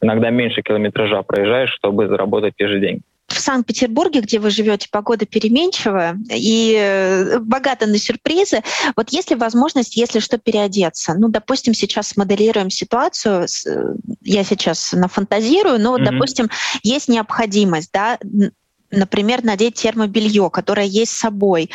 Иногда 0.00 0.30
меньше 0.30 0.62
километража 0.62 1.22
проезжаешь, 1.22 1.72
чтобы 1.72 2.08
заработать 2.08 2.54
те 2.56 2.68
же 2.68 2.80
деньги 2.80 3.02
в 3.26 3.40
Санкт-Петербурге, 3.40 4.20
где 4.20 4.38
вы 4.38 4.50
живете, 4.50 4.86
погода 4.92 5.24
переменчивая 5.24 6.16
и 6.30 7.38
богата 7.40 7.86
на 7.86 7.98
сюрпризы. 7.98 8.60
Вот 8.96 9.10
есть 9.10 9.30
ли 9.30 9.36
возможность, 9.36 9.96
если 9.96 10.20
что, 10.20 10.38
переодеться? 10.38 11.14
Ну, 11.14 11.28
допустим, 11.28 11.72
сейчас 11.72 12.08
смоделируем 12.08 12.68
ситуацию, 12.70 13.46
я 14.20 14.44
сейчас 14.44 14.92
нафантазирую, 14.92 15.80
но, 15.80 15.96
mm-hmm. 15.96 16.04
допустим, 16.04 16.50
есть 16.82 17.08
необходимость, 17.08 17.90
да, 17.92 18.18
например, 18.94 19.44
надеть 19.44 19.74
термобелье, 19.74 20.50
которое 20.50 20.86
есть 20.86 21.12
с 21.12 21.18
собой. 21.18 21.70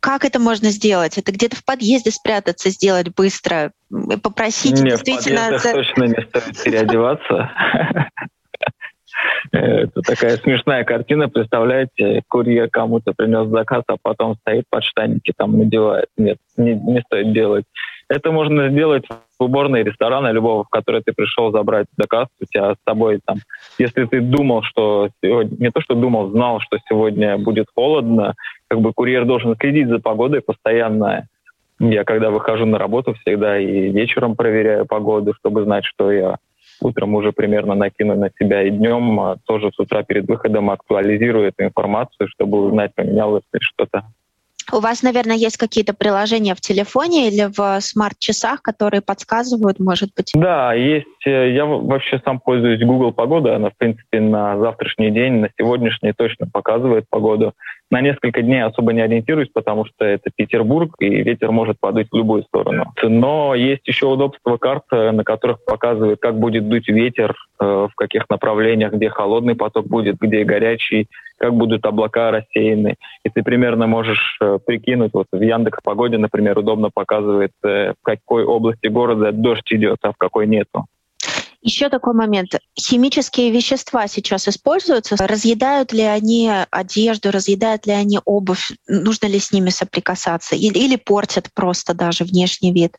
Как 0.00 0.24
это 0.24 0.38
можно 0.38 0.70
сделать? 0.70 1.18
Это 1.18 1.32
где-то 1.32 1.56
в 1.56 1.64
подъезде 1.64 2.10
спрятаться, 2.10 2.70
сделать 2.70 3.14
быстро, 3.14 3.72
попросить 4.22 4.80
Нет, 4.80 4.84
действительно... 4.84 5.58
в 5.58 5.62
точно 5.62 6.04
не 6.04 6.22
стоит 6.22 6.62
переодеваться. 6.62 7.50
Это 9.50 10.02
такая 10.02 10.36
смешная 10.36 10.84
картина, 10.84 11.28
представляете, 11.28 12.22
курьер 12.28 12.68
кому-то 12.70 13.12
принес 13.12 13.48
заказ, 13.48 13.82
а 13.88 13.96
потом 14.00 14.36
стоит 14.36 14.64
под 14.70 14.84
штанники, 14.84 15.32
там 15.36 15.58
надевает. 15.58 16.06
Нет, 16.16 16.38
не, 16.56 16.74
не 16.74 17.00
стоит 17.00 17.32
делать. 17.32 17.64
Это 18.08 18.32
можно 18.32 18.70
сделать 18.70 19.04
в 19.38 19.42
уборной 19.44 19.82
ресторана 19.82 20.32
любого, 20.32 20.64
в 20.64 20.68
который 20.68 21.02
ты 21.02 21.12
пришел 21.12 21.52
забрать 21.52 21.86
заказ, 21.96 22.28
у 22.40 22.46
тебя 22.46 22.74
с 22.74 22.78
тобой 22.84 23.20
там, 23.24 23.36
если 23.78 24.06
ты 24.06 24.20
думал, 24.20 24.62
что 24.62 25.10
сегодня, 25.22 25.56
не 25.58 25.70
то 25.70 25.80
что 25.80 25.94
думал, 25.94 26.30
знал, 26.30 26.60
что 26.60 26.78
сегодня 26.88 27.36
будет 27.36 27.66
холодно, 27.74 28.34
как 28.66 28.80
бы 28.80 28.92
курьер 28.92 29.26
должен 29.26 29.56
следить 29.56 29.88
за 29.88 29.98
погодой 29.98 30.40
постоянно. 30.40 31.28
Я 31.80 32.04
когда 32.04 32.30
выхожу 32.30 32.66
на 32.66 32.78
работу, 32.78 33.14
всегда 33.14 33.58
и 33.58 33.90
вечером 33.90 34.36
проверяю 34.36 34.86
погоду, 34.86 35.34
чтобы 35.34 35.64
знать, 35.64 35.84
что 35.84 36.10
я 36.10 36.38
утром 36.80 37.14
уже 37.14 37.32
примерно 37.32 37.74
накину 37.74 38.16
на 38.16 38.30
себя 38.38 38.62
и 38.62 38.70
днем 38.70 39.20
а 39.20 39.36
тоже 39.46 39.70
с 39.72 39.78
утра 39.78 40.02
перед 40.02 40.28
выходом 40.28 40.70
актуализирую 40.70 41.48
эту 41.48 41.64
информацию, 41.64 42.28
чтобы 42.28 42.64
узнать, 42.64 42.94
поменялось 42.94 43.44
ли 43.52 43.60
что-то. 43.60 44.04
У 44.72 44.80
вас, 44.80 45.02
наверное, 45.02 45.36
есть 45.36 45.56
какие-то 45.56 45.94
приложения 45.94 46.54
в 46.54 46.60
телефоне 46.60 47.28
или 47.28 47.48
в 47.56 47.80
смарт-часах, 47.80 48.60
которые 48.62 49.00
подсказывают, 49.00 49.78
может 49.78 50.10
быть? 50.14 50.32
Да, 50.34 50.74
есть. 50.74 51.06
Э, 51.26 51.52
я 51.52 51.64
вообще 51.64 52.20
сам 52.24 52.38
пользуюсь 52.38 52.80
Google 52.82 53.12
Погода. 53.12 53.56
Она, 53.56 53.70
в 53.70 53.76
принципе, 53.76 54.20
на 54.20 54.58
завтрашний 54.58 55.10
день, 55.10 55.34
на 55.34 55.50
сегодняшний 55.58 56.12
точно 56.12 56.46
показывает 56.52 57.06
погоду. 57.08 57.54
На 57.90 58.02
несколько 58.02 58.42
дней 58.42 58.62
особо 58.62 58.92
не 58.92 59.00
ориентируюсь, 59.00 59.48
потому 59.52 59.86
что 59.86 60.04
это 60.04 60.30
Петербург, 60.34 60.94
и 60.98 61.08
ветер 61.22 61.50
может 61.50 61.80
подуть 61.80 62.08
в 62.12 62.16
любую 62.16 62.42
сторону. 62.42 62.92
Но 63.02 63.54
есть 63.54 63.86
еще 63.86 64.06
удобство 64.06 64.58
карт, 64.58 64.84
э, 64.92 65.10
на 65.12 65.24
которых 65.24 65.64
показывает, 65.64 66.20
как 66.20 66.38
будет 66.38 66.68
дуть 66.68 66.88
ветер, 66.88 67.34
в 67.60 67.90
каких 67.96 68.28
направлениях, 68.28 68.92
где 68.92 69.10
холодный 69.10 69.54
поток 69.54 69.86
будет, 69.86 70.18
где 70.18 70.44
горячий, 70.44 71.08
как 71.38 71.54
будут 71.54 71.84
облака 71.86 72.30
рассеяны. 72.30 72.96
И 73.24 73.30
ты 73.30 73.42
примерно 73.42 73.86
можешь 73.86 74.36
э, 74.40 74.58
прикинуть, 74.64 75.12
вот 75.14 75.26
в 75.32 75.40
Яндекс 75.40 75.78
Погоде, 75.82 76.18
например, 76.18 76.58
удобно 76.58 76.90
показывает, 76.92 77.52
э, 77.64 77.92
в 77.92 78.02
какой 78.02 78.44
области 78.44 78.88
города 78.88 79.32
дождь 79.32 79.72
идет, 79.72 79.98
а 80.02 80.12
в 80.12 80.16
какой 80.16 80.46
нету. 80.46 80.86
Еще 81.60 81.88
такой 81.88 82.14
момент. 82.14 82.50
Химические 82.78 83.50
вещества 83.50 84.06
сейчас 84.06 84.46
используются. 84.46 85.16
Разъедают 85.26 85.92
ли 85.92 86.02
они 86.02 86.50
одежду, 86.70 87.30
разъедают 87.32 87.86
ли 87.86 87.92
они 87.92 88.20
обувь? 88.24 88.70
Нужно 88.86 89.26
ли 89.26 89.40
с 89.40 89.52
ними 89.52 89.70
соприкасаться? 89.70 90.54
Или, 90.54 90.78
или 90.78 90.96
портят 90.96 91.48
просто 91.52 91.94
даже 91.94 92.24
внешний 92.24 92.72
вид? 92.72 92.96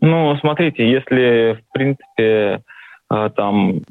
Ну, 0.00 0.36
смотрите, 0.38 0.90
если, 0.90 1.62
в 1.62 1.72
принципе, 1.72 2.22
э, 2.22 2.58
там 3.34 3.82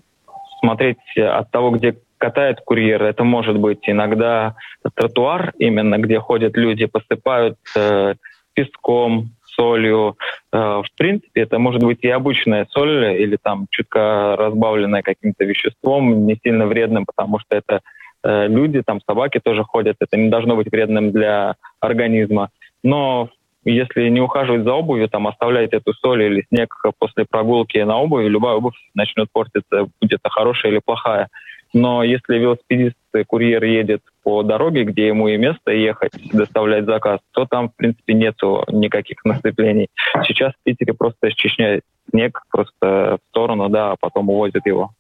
смотреть 0.60 0.98
от 1.18 1.52
того, 1.52 1.72
где 1.72 1.96
катает 2.22 2.62
курьер. 2.62 3.04
Это 3.04 3.24
может 3.24 3.58
быть 3.58 3.80
иногда 3.88 4.56
тротуар, 4.96 5.54
именно 5.58 5.98
где 5.98 6.20
ходят 6.20 6.56
люди, 6.56 6.86
посыпают 6.86 7.58
э, 7.76 8.14
песком, 8.54 9.32
солью. 9.44 10.18
Э, 10.54 10.82
в 10.84 10.88
принципе, 10.96 11.42
это 11.42 11.58
может 11.58 11.84
быть 11.84 12.04
и 12.04 12.10
обычная 12.10 12.68
соль, 12.70 13.20
или 13.20 13.38
там 13.42 13.66
чутка 13.72 14.36
разбавленная 14.38 15.02
каким-то 15.02 15.44
веществом, 15.46 16.28
не 16.28 16.40
сильно 16.44 16.68
вредным, 16.68 17.06
потому 17.08 17.40
что 17.40 17.56
это 17.56 17.82
э, 18.24 18.48
люди, 18.48 18.84
там 18.84 19.02
собаки 19.02 19.40
тоже 19.40 19.64
ходят, 19.64 19.98
это 20.00 20.16
не 20.16 20.30
должно 20.30 20.56
быть 20.56 20.72
вредным 20.72 21.12
для 21.12 21.56
организма. 21.80 22.50
Но 22.84 23.30
если 23.64 24.10
не 24.10 24.22
ухаживать 24.22 24.64
за 24.64 24.74
обувью, 24.74 25.10
там 25.10 25.28
оставлять 25.28 25.74
эту 25.74 25.94
соль 25.94 26.24
или 26.24 26.46
снег 26.50 26.76
после 27.00 27.26
прогулки 27.26 27.78
на 27.78 27.98
обуви, 27.98 28.28
любая 28.28 28.56
обувь 28.56 28.76
начнет 28.96 29.28
портиться, 29.32 29.88
будет 30.02 30.20
это 30.20 30.30
хорошая 30.30 30.72
или 30.72 30.82
плохая. 30.84 31.28
Но 31.74 32.04
если 32.04 32.38
велосипедист, 32.38 32.98
курьер 33.28 33.64
едет 33.64 34.02
по 34.24 34.44
дороге, 34.44 34.84
где 34.84 35.08
ему 35.08 35.30
и 35.30 35.38
место 35.38 35.72
ехать, 35.72 36.12
доставлять 36.34 36.86
заказ, 36.86 37.20
то 37.32 37.46
там, 37.46 37.70
в 37.70 37.76
принципе, 37.76 38.14
нету 38.14 38.66
никаких 38.68 39.24
насыплений. 39.24 39.88
Сейчас 40.26 40.54
в 40.54 40.64
Питере 40.64 40.94
просто 40.94 41.32
счищает 41.32 41.84
снег 42.10 42.42
просто 42.50 43.20
в 43.22 43.30
сторону, 43.30 43.70
да, 43.70 43.92
а 43.92 43.96
потом 43.98 44.30
увозят 44.30 44.66
его. 44.66 44.92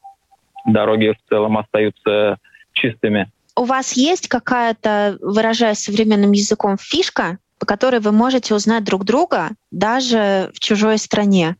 Дороги 0.65 1.09
в 1.09 1.29
целом 1.29 1.57
остаются 1.57 2.37
чистыми. 2.71 3.29
У 3.57 3.65
вас 3.65 3.93
есть 3.93 4.29
какая-то, 4.29 5.17
выражаясь 5.19 5.79
современным 5.79 6.31
языком, 6.31 6.77
фишка, 6.79 7.37
по 7.61 7.67
которой 7.67 7.99
вы 7.99 8.11
можете 8.11 8.55
узнать 8.55 8.83
друг 8.83 9.05
друга 9.05 9.49
даже 9.69 10.49
в 10.55 10.59
чужой 10.59 10.97
стране? 10.97 11.55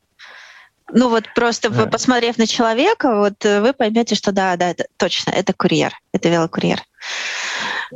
Ну 0.91 1.09
вот 1.09 1.25
просто 1.35 1.69
вы, 1.69 1.87
посмотрев 1.87 2.39
на 2.39 2.47
человека, 2.47 3.15
вот 3.15 3.45
э, 3.45 3.61
вы 3.61 3.71
поймете, 3.71 4.15
что 4.15 4.33
да, 4.33 4.57
да, 4.57 4.71
это, 4.71 4.85
точно, 4.97 5.29
это 5.29 5.53
курьер, 5.53 5.91
это 6.11 6.27
велокурьер. 6.27 6.79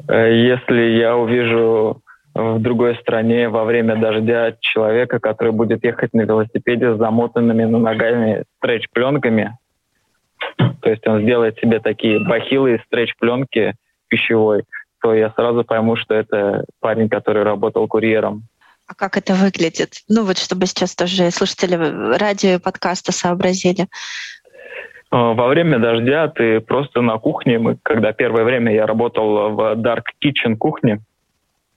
Э, 0.08 0.32
если 0.32 1.00
я 1.00 1.18
увижу 1.18 2.04
в 2.36 2.60
другой 2.60 2.96
стране 2.98 3.50
во 3.50 3.66
время 3.66 3.96
дождя 3.96 4.56
человека, 4.60 5.20
который 5.20 5.52
будет 5.52 5.84
ехать 5.84 6.14
на 6.14 6.22
велосипеде 6.22 6.94
с 6.94 6.98
замотанными 7.00 7.64
на 7.66 7.80
ногами 7.80 8.44
стретч-пленками, 8.60 9.58
то 10.58 10.90
есть 10.90 11.06
он 11.08 11.24
сделает 11.24 11.58
себе 11.58 11.80
такие 11.80 12.20
бахилы 12.20 12.76
из 12.76 12.82
стретч-пленки 12.84 13.74
пищевой, 14.10 14.64
то 15.06 15.14
я 15.14 15.30
сразу 15.36 15.64
пойму, 15.64 15.96
что 15.98 16.16
это 16.16 16.66
парень, 16.80 17.10
который 17.10 17.44
работал 17.44 17.88
курьером. 17.88 18.42
А 18.88 18.96
как 18.96 19.18
это 19.18 19.36
выглядит? 19.36 20.02
Ну 20.10 20.26
вот, 20.26 20.40
чтобы 20.40 20.66
сейчас 20.66 20.96
тоже 20.96 21.30
слушатели 21.30 21.76
радио 22.18 22.56
и 22.56 22.60
подкаста 22.60 23.12
сообразили. 23.12 23.86
А, 25.12 25.34
во 25.34 25.48
время 25.48 25.78
дождя 25.78 26.28
ты 26.28 26.60
просто 26.60 27.02
на 27.02 27.20
кухне, 27.20 27.60
мы, 27.60 27.78
когда 27.84 28.14
первое 28.14 28.46
время 28.46 28.74
я 28.74 28.88
работал 28.88 29.52
в 29.52 29.60
Dark 29.76 30.06
Kitchen 30.24 30.56
кухне, 30.56 31.02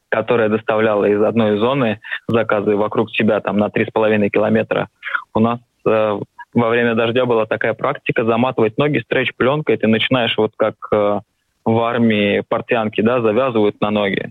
которая 0.09 0.49
доставляла 0.49 1.05
из 1.05 1.21
одной 1.23 1.59
зоны 1.59 2.01
заказы 2.29 2.77
вокруг 2.77 3.11
себя 3.11 3.41
там 3.41 3.59
на 3.59 3.67
3,5 3.67 4.31
километра, 4.31 4.89
у 5.35 5.41
нас 5.41 5.61
э, 5.87 6.19
во 6.55 6.69
время 6.71 6.95
дождя 6.95 7.27
была 7.27 7.45
такая 7.45 7.75
практика 7.75 8.25
заматывать 8.25 8.79
ноги 8.79 9.01
стретч-пленкой, 9.01 9.77
ты 9.77 9.87
начинаешь 9.87 10.35
вот 10.39 10.53
как 10.57 10.77
э, 10.93 11.21
в 11.69 11.81
армии 11.81 12.43
портянки, 12.49 13.03
да, 13.03 13.21
завязывают 13.21 13.81
на 13.81 13.91
ноги. 13.91 14.31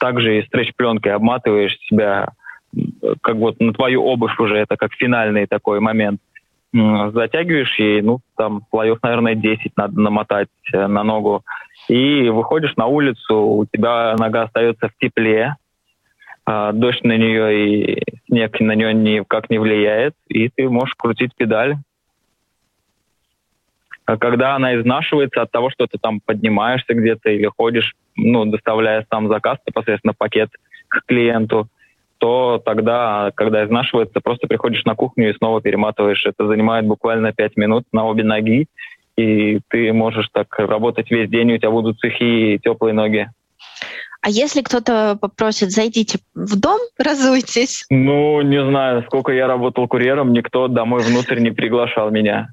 Также 0.00 0.38
и 0.38 0.46
стретч-пленкой 0.46 1.12
обматываешь 1.12 1.76
себя, 1.80 2.30
как 3.20 3.36
вот 3.36 3.60
на 3.60 3.74
твою 3.74 4.04
обувь 4.04 4.38
уже, 4.38 4.56
это 4.56 4.76
как 4.76 4.94
финальный 4.94 5.46
такой 5.46 5.80
момент. 5.80 6.20
Затягиваешь 6.72 7.78
ей, 7.78 8.00
ну, 8.02 8.20
там, 8.36 8.62
слоев, 8.70 8.98
наверное, 9.02 9.34
10 9.34 9.72
надо 9.76 10.00
намотать 10.00 10.48
э, 10.72 10.86
на 10.86 11.02
ногу. 11.02 11.42
И 11.88 12.28
выходишь 12.28 12.76
на 12.76 12.86
улицу, 12.86 13.38
у 13.38 13.66
тебя 13.66 14.14
нога 14.18 14.42
остается 14.42 14.88
в 14.88 14.92
тепле, 14.98 15.56
а, 16.44 16.72
дождь 16.72 17.04
на 17.04 17.16
нее 17.16 17.96
и 17.96 18.02
снег 18.26 18.60
на 18.60 18.74
нее 18.74 18.94
никак 18.94 19.50
не 19.50 19.58
влияет, 19.58 20.14
и 20.28 20.48
ты 20.48 20.68
можешь 20.68 20.94
крутить 20.94 21.34
педаль, 21.36 21.76
когда 24.16 24.54
она 24.54 24.74
изнашивается 24.76 25.42
от 25.42 25.50
того, 25.50 25.70
что 25.70 25.86
ты 25.86 25.98
там 25.98 26.20
поднимаешься 26.24 26.94
где-то 26.94 27.30
или 27.30 27.46
ходишь, 27.46 27.94
ну, 28.16 28.46
доставляя 28.46 29.06
сам 29.10 29.28
заказ 29.28 29.58
непосредственно 29.66 30.14
пакет 30.14 30.50
к 30.88 31.02
клиенту, 31.06 31.68
то 32.16 32.60
тогда, 32.64 33.30
когда 33.34 33.64
изнашивается, 33.64 34.20
просто 34.20 34.48
приходишь 34.48 34.84
на 34.84 34.94
кухню 34.94 35.30
и 35.30 35.36
снова 35.36 35.60
перематываешь. 35.60 36.24
Это 36.24 36.46
занимает 36.46 36.86
буквально 36.86 37.32
5 37.32 37.56
минут 37.56 37.84
на 37.92 38.06
обе 38.06 38.24
ноги, 38.24 38.66
и 39.16 39.60
ты 39.68 39.92
можешь 39.92 40.28
так 40.32 40.58
работать 40.58 41.10
весь 41.10 41.28
день, 41.28 41.52
у 41.52 41.58
тебя 41.58 41.70
будут 41.70 42.00
сухие 42.00 42.54
и 42.54 42.58
теплые 42.58 42.94
ноги. 42.94 43.28
А 44.20 44.30
если 44.30 44.62
кто-то 44.62 45.16
попросит, 45.20 45.70
зайдите 45.70 46.18
в 46.34 46.58
дом, 46.58 46.80
разуйтесь? 46.98 47.84
Ну, 47.90 48.40
не 48.40 48.64
знаю, 48.64 49.04
сколько 49.06 49.32
я 49.32 49.46
работал 49.46 49.86
курьером, 49.86 50.32
никто 50.32 50.66
домой 50.66 51.02
внутрь 51.02 51.40
не 51.40 51.50
приглашал 51.50 52.10
меня. 52.10 52.48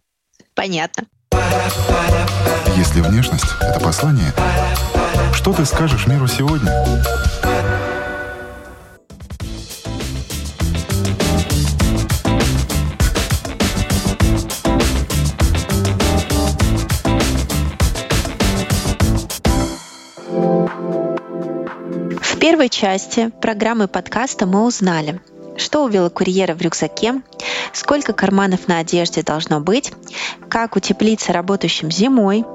Понятно. 0.54 1.06
Если 2.88 3.02
внешность— 3.02 3.46
это 3.62 3.80
послание, 3.80 4.32
что 5.34 5.54
ты 5.54 5.66
скажешь 5.66 6.06
миру 6.06 6.28
сегодня? 6.28 6.72
В 22.22 22.40
первой 22.40 22.70
части 22.70 23.32
программы 23.42 23.88
подкаста 23.88 24.46
мы 24.46 24.64
узнали, 24.64 25.20
что 25.58 25.84
у 25.84 25.88
велокурьера 25.88 26.54
в 26.54 26.62
рюкзаке, 26.62 27.22
сколько 27.74 28.14
карманов 28.14 28.68
на 28.68 28.80
одежде 28.80 29.24
должно 29.24 29.60
быть, 29.60 29.92
как 30.50 30.76
утеплиться 30.76 31.34
работающим 31.34 31.92
зимой. 31.92 32.46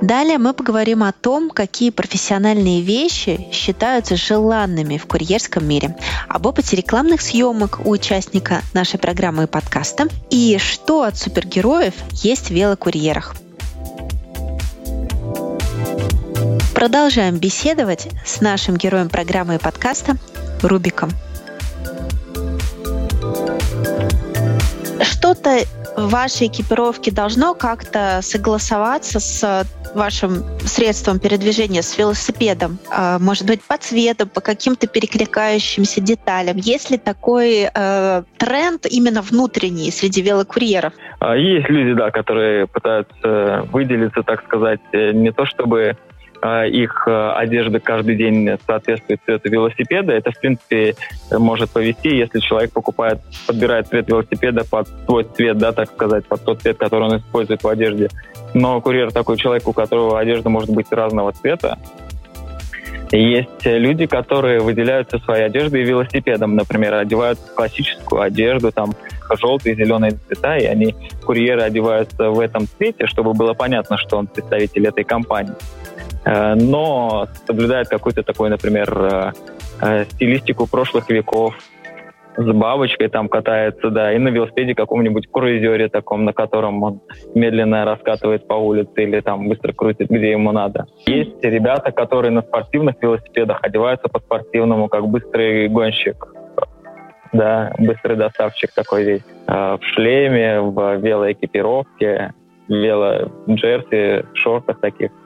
Далее 0.00 0.38
мы 0.38 0.52
поговорим 0.52 1.02
о 1.02 1.12
том, 1.12 1.50
какие 1.50 1.90
профессиональные 1.90 2.82
вещи 2.82 3.48
считаются 3.52 4.16
желанными 4.16 4.98
в 4.98 5.06
курьерском 5.06 5.66
мире, 5.66 5.96
об 6.28 6.46
опыте 6.46 6.76
рекламных 6.76 7.20
съемок 7.20 7.80
у 7.84 7.90
участника 7.90 8.62
нашей 8.74 8.98
программы 8.98 9.44
и 9.44 9.46
подкаста, 9.46 10.08
и 10.30 10.58
что 10.58 11.02
от 11.02 11.16
супергероев 11.16 11.94
есть 12.12 12.48
в 12.48 12.54
велокурьерах. 12.54 13.34
Продолжаем 16.74 17.38
беседовать 17.38 18.06
с 18.24 18.40
нашим 18.40 18.76
героем 18.76 19.08
программы 19.08 19.56
и 19.56 19.58
подкаста 19.58 20.16
Рубиком. 20.62 21.10
Вашей 26.06 26.46
экипировке 26.46 27.10
должно 27.10 27.54
как-то 27.54 28.20
согласоваться 28.22 29.20
с 29.20 29.66
вашим 29.94 30.44
средством 30.60 31.18
передвижения, 31.18 31.82
с 31.82 31.98
велосипедом? 31.98 32.78
А, 32.90 33.18
может 33.18 33.46
быть, 33.46 33.62
по 33.62 33.76
цвету, 33.76 34.26
по 34.26 34.40
каким-то 34.40 34.86
перекликающимся 34.86 36.00
деталям? 36.00 36.56
Есть 36.56 36.90
ли 36.90 36.98
такой 36.98 37.68
э, 37.72 38.22
тренд 38.36 38.86
именно 38.86 39.22
внутренний 39.22 39.90
среди 39.90 40.22
велокурьеров? 40.22 40.92
А, 41.20 41.36
есть 41.36 41.68
люди, 41.68 41.94
да, 41.94 42.10
которые 42.10 42.66
пытаются 42.66 43.66
выделиться, 43.72 44.22
так 44.22 44.44
сказать, 44.44 44.80
э, 44.92 45.12
не 45.12 45.32
то 45.32 45.46
чтобы 45.46 45.78
Э, 45.88 45.94
их 46.42 47.04
э, 47.06 47.30
одежда 47.32 47.80
каждый 47.80 48.16
день 48.16 48.48
соответствует 48.66 49.20
цвету 49.24 49.48
велосипеда. 49.50 50.12
Это, 50.12 50.30
в 50.30 50.38
принципе, 50.38 50.94
может 51.30 51.70
повести, 51.70 52.08
если 52.08 52.38
человек 52.38 52.72
покупает, 52.72 53.20
подбирает 53.46 53.88
цвет 53.88 54.08
велосипеда 54.08 54.64
под 54.64 54.88
свой 55.06 55.24
цвет, 55.24 55.58
да, 55.58 55.72
так 55.72 55.90
сказать, 55.90 56.26
под 56.26 56.44
тот 56.44 56.62
цвет, 56.62 56.78
который 56.78 57.08
он 57.08 57.16
использует 57.18 57.62
в 57.62 57.68
одежде. 57.68 58.08
Но 58.54 58.80
курьер 58.80 59.10
такой 59.12 59.36
человек, 59.36 59.66
у 59.66 59.72
которого 59.72 60.18
одежда 60.18 60.48
может 60.48 60.70
быть 60.70 60.90
разного 60.92 61.32
цвета. 61.32 61.78
Есть 63.10 63.64
люди, 63.64 64.06
которые 64.06 64.60
выделяются 64.60 65.18
своей 65.18 65.44
одеждой 65.44 65.82
и 65.82 65.84
велосипедом, 65.84 66.56
например, 66.56 66.94
одевают 66.94 67.38
классическую 67.54 68.20
одежду, 68.20 68.70
там 68.70 68.94
желтые, 69.36 69.74
зеленые 69.74 70.12
цвета, 70.26 70.56
и 70.56 70.64
они, 70.64 70.94
курьеры, 71.24 71.62
одеваются 71.62 72.30
в 72.30 72.40
этом 72.40 72.66
цвете, 72.66 73.06
чтобы 73.06 73.34
было 73.34 73.54
понятно, 73.54 73.96
что 73.96 74.16
он 74.16 74.26
представитель 74.26 74.86
этой 74.86 75.04
компании. 75.04 75.54
Э, 76.24 76.54
но 76.54 77.28
соблюдает 77.46 77.88
какую-то 77.88 78.22
такой, 78.22 78.50
например, 78.50 78.88
э, 78.98 79.32
э, 79.80 80.04
стилистику 80.06 80.66
прошлых 80.66 81.08
веков, 81.10 81.54
с 82.38 82.52
бабочкой 82.52 83.08
там 83.08 83.28
катается, 83.28 83.90
да, 83.90 84.12
и 84.12 84.18
на 84.18 84.28
велосипеде 84.28 84.74
каком-нибудь 84.74 85.26
круизере 85.30 85.88
таком, 85.88 86.24
на 86.24 86.32
котором 86.32 86.82
он 86.84 87.00
медленно 87.34 87.84
раскатывает 87.84 88.46
по 88.46 88.54
улице 88.54 89.02
или 89.02 89.20
там 89.20 89.48
быстро 89.48 89.72
крутит, 89.72 90.08
где 90.08 90.30
ему 90.30 90.52
надо. 90.52 90.86
Есть 91.06 91.42
ребята, 91.42 91.90
которые 91.90 92.30
на 92.30 92.42
спортивных 92.42 92.94
велосипедах 93.02 93.58
одеваются 93.62 94.08
по-спортивному, 94.08 94.88
как 94.88 95.08
быстрый 95.08 95.68
гонщик, 95.68 96.28
да, 97.32 97.72
быстрый 97.78 98.16
доставщик 98.16 98.72
такой 98.74 99.04
весь. 99.04 99.22
В 99.46 99.80
шлеме, 99.94 100.60
в 100.60 100.96
велоэкипировке, 100.96 102.32
в 102.68 102.72
велоджерси, 102.72 104.26
шортах 104.34 104.80
таких– 104.80 105.10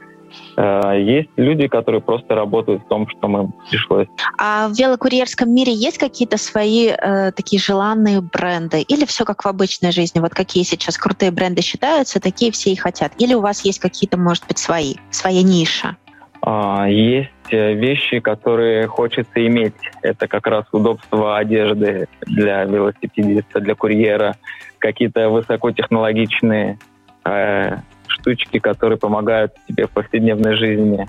Э, 0.57 1.01
есть 1.01 1.31
люди, 1.37 1.69
которые 1.69 2.01
просто 2.01 2.35
работают 2.35 2.83
в 2.83 2.89
том, 2.89 3.09
что 3.09 3.29
мы 3.29 3.53
пришлось. 3.71 4.09
А 4.39 4.69
в 4.69 4.73
велокурьерском 4.73 5.53
мире 5.53 5.73
есть 5.73 5.99
какие-то 5.99 6.37
свои 6.37 6.89
э, 6.89 7.33
такие 7.33 7.61
желанные 7.61 8.21
бренды? 8.21 8.83
Или 8.83 9.05
все 9.05 9.25
как 9.25 9.45
в 9.45 9.49
обычной 9.49 9.93
жизни? 9.93 10.21
Вот 10.21 10.35
какие 10.35 10.63
сейчас 10.63 10.97
крутые 10.99 11.31
бренды 11.31 11.63
считаются, 11.63 12.21
такие 12.21 12.53
все 12.53 12.71
и 12.71 12.77
хотят? 12.77 13.13
Или 13.19 13.35
у 13.35 13.41
вас 13.41 13.65
есть 13.65 13.79
какие-то, 13.79 14.17
может 14.17 14.47
быть, 14.47 14.59
свои, 14.59 14.97
своя 15.11 15.43
ниша? 15.43 15.97
А, 16.45 16.89
есть 16.89 17.31
э, 17.51 17.75
вещи, 17.75 18.19
которые 18.19 18.89
хочется 18.89 19.47
иметь. 19.47 19.75
Это 20.03 20.27
как 20.27 20.47
раз 20.49 20.65
удобство 20.73 21.39
одежды 21.39 22.09
для 22.23 22.65
велосипедиста, 22.65 23.61
для 23.61 23.77
курьера. 23.77 24.35
Какие-то 24.79 25.29
высокотехнологичные 25.31 26.79
э, 27.25 27.77
штучки, 28.09 28.59
которые 28.59 28.99
помогают 28.99 29.53
тебе 29.69 29.87
в 29.87 29.91
повседневной 29.91 30.57
жизни. 30.57 31.07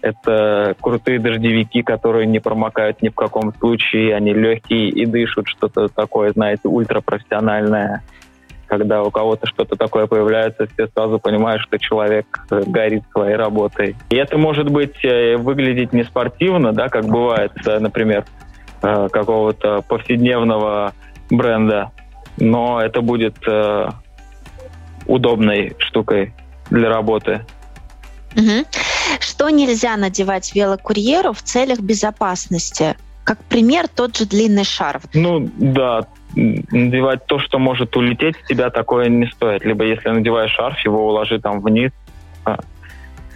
Это 0.00 0.76
крутые 0.80 1.18
дождевики, 1.18 1.82
которые 1.82 2.26
не 2.26 2.38
промокают 2.38 3.02
ни 3.02 3.08
в 3.08 3.14
каком 3.14 3.52
случае, 3.54 4.14
они 4.14 4.32
легкие 4.32 4.88
и 4.90 5.06
дышат, 5.06 5.48
что-то 5.48 5.88
такое, 5.88 6.32
знаете, 6.32 6.68
ультрапрофессиональное. 6.68 8.02
Когда 8.72 9.02
у 9.02 9.10
кого-то 9.10 9.46
что-то 9.46 9.76
такое 9.76 10.06
появляется, 10.06 10.66
все 10.66 10.88
сразу 10.94 11.18
понимают, 11.18 11.60
что 11.60 11.78
человек 11.78 12.24
э, 12.50 12.62
горит 12.66 13.02
своей 13.12 13.36
работой. 13.36 13.96
И 14.08 14.16
это 14.16 14.38
может 14.38 14.70
быть 14.70 15.04
э, 15.04 15.36
выглядеть 15.36 15.92
не 15.92 16.04
спортивно, 16.04 16.72
да, 16.72 16.88
как 16.88 17.04
бывает, 17.04 17.52
э, 17.66 17.78
например, 17.78 18.24
какого-то 18.80 19.82
повседневного 19.82 20.94
бренда, 21.28 21.90
но 22.38 22.80
это 22.80 23.02
будет 23.02 23.36
удобной 25.06 25.76
штукой 25.78 26.32
для 26.70 26.88
работы. 26.88 27.44
Угу. 28.34 28.64
Что 29.20 29.50
нельзя 29.50 29.98
надевать 29.98 30.54
велокурьеру 30.54 31.34
в 31.34 31.42
целях 31.42 31.80
безопасности? 31.80 32.96
Как 33.24 33.38
пример, 33.44 33.86
тот 33.86 34.16
же 34.16 34.24
длинный 34.26 34.64
шарф. 34.64 35.02
Ну 35.12 35.48
да, 35.58 36.06
надевать 36.34 37.26
то, 37.26 37.38
что 37.38 37.58
может 37.58 37.96
улететь 37.96 38.36
с 38.36 38.46
тебя, 38.46 38.70
такое 38.70 39.08
не 39.08 39.26
стоит. 39.26 39.64
Либо 39.64 39.84
если 39.84 40.08
надеваешь 40.08 40.52
шарф, 40.52 40.78
его 40.80 41.06
уложи 41.06 41.40
там 41.40 41.60
вниз. 41.60 41.92
А, 42.44 42.58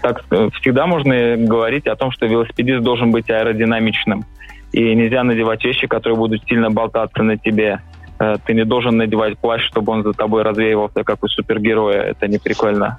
так 0.02 0.24
всегда 0.54 0.87
можно 0.87 1.37
говорить 1.37 1.87
о 1.87 1.96
том, 1.96 2.11
что 2.11 2.26
велосипедист 2.26 2.82
должен 2.82 3.11
быть 3.11 3.30
аэродинамичным. 3.30 4.24
И 4.72 4.94
нельзя 4.94 5.24
надевать 5.24 5.64
вещи, 5.64 5.87
которые 5.87 6.16
будут 6.16 6.44
сильно 6.44 6.70
болтаться 6.70 7.22
на 7.22 7.37
тебе. 7.37 7.80
Э, 8.18 8.37
ты 8.44 8.54
не 8.54 8.64
должен 8.64 8.96
надевать 8.96 9.38
плащ, 9.38 9.62
чтобы 9.66 9.92
он 9.92 10.02
за 10.02 10.12
тобой 10.12 10.42
развеивался, 10.42 11.04
как 11.04 11.22
у 11.22 11.28
супергероя. 11.28 12.02
Это 12.02 12.28
не 12.28 12.38
прикольно. 12.38 12.98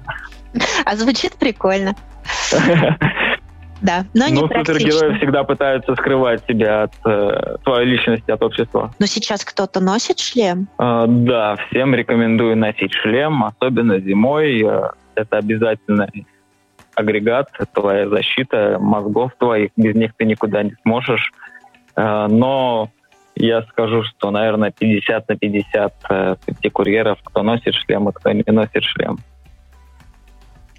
А 0.84 0.96
звучит 0.96 1.36
прикольно. 1.36 1.94
Да, 3.80 4.04
но 4.14 4.28
не 4.28 4.34
Ну, 4.34 4.48
супергерои 4.48 5.16
всегда 5.18 5.44
пытаются 5.44 5.94
скрывать 5.94 6.44
себя 6.46 6.84
от 6.84 6.92
э, 7.04 7.56
твоей 7.62 7.86
личности, 7.86 8.30
от 8.30 8.42
общества. 8.42 8.92
Но 8.98 9.06
сейчас 9.06 9.44
кто-то 9.44 9.80
носит 9.80 10.18
шлем? 10.18 10.68
Э, 10.78 11.04
да, 11.06 11.56
всем 11.68 11.94
рекомендую 11.94 12.56
носить 12.56 12.92
шлем, 12.92 13.44
особенно 13.44 14.00
зимой. 14.00 14.62
Э, 14.62 14.90
это 15.14 15.38
обязательный 15.38 16.26
агрегат, 16.94 17.50
твоя 17.72 18.08
защита 18.08 18.78
мозгов 18.80 19.32
твоих. 19.38 19.70
Без 19.76 19.94
них 19.94 20.12
ты 20.16 20.24
никуда 20.24 20.64
не 20.64 20.74
сможешь. 20.82 21.32
Э, 21.94 22.26
но 22.28 22.90
я 23.36 23.62
скажу, 23.62 24.02
что, 24.02 24.32
наверное, 24.32 24.72
50 24.76 25.28
на 25.28 25.36
50 25.36 25.94
э, 26.10 26.36
среди 26.44 26.68
курьеров, 26.70 27.18
кто 27.22 27.42
носит 27.42 27.74
шлем 27.74 28.08
и 28.08 28.12
кто 28.12 28.32
не 28.32 28.42
носит 28.46 28.82
шлем. 28.82 29.18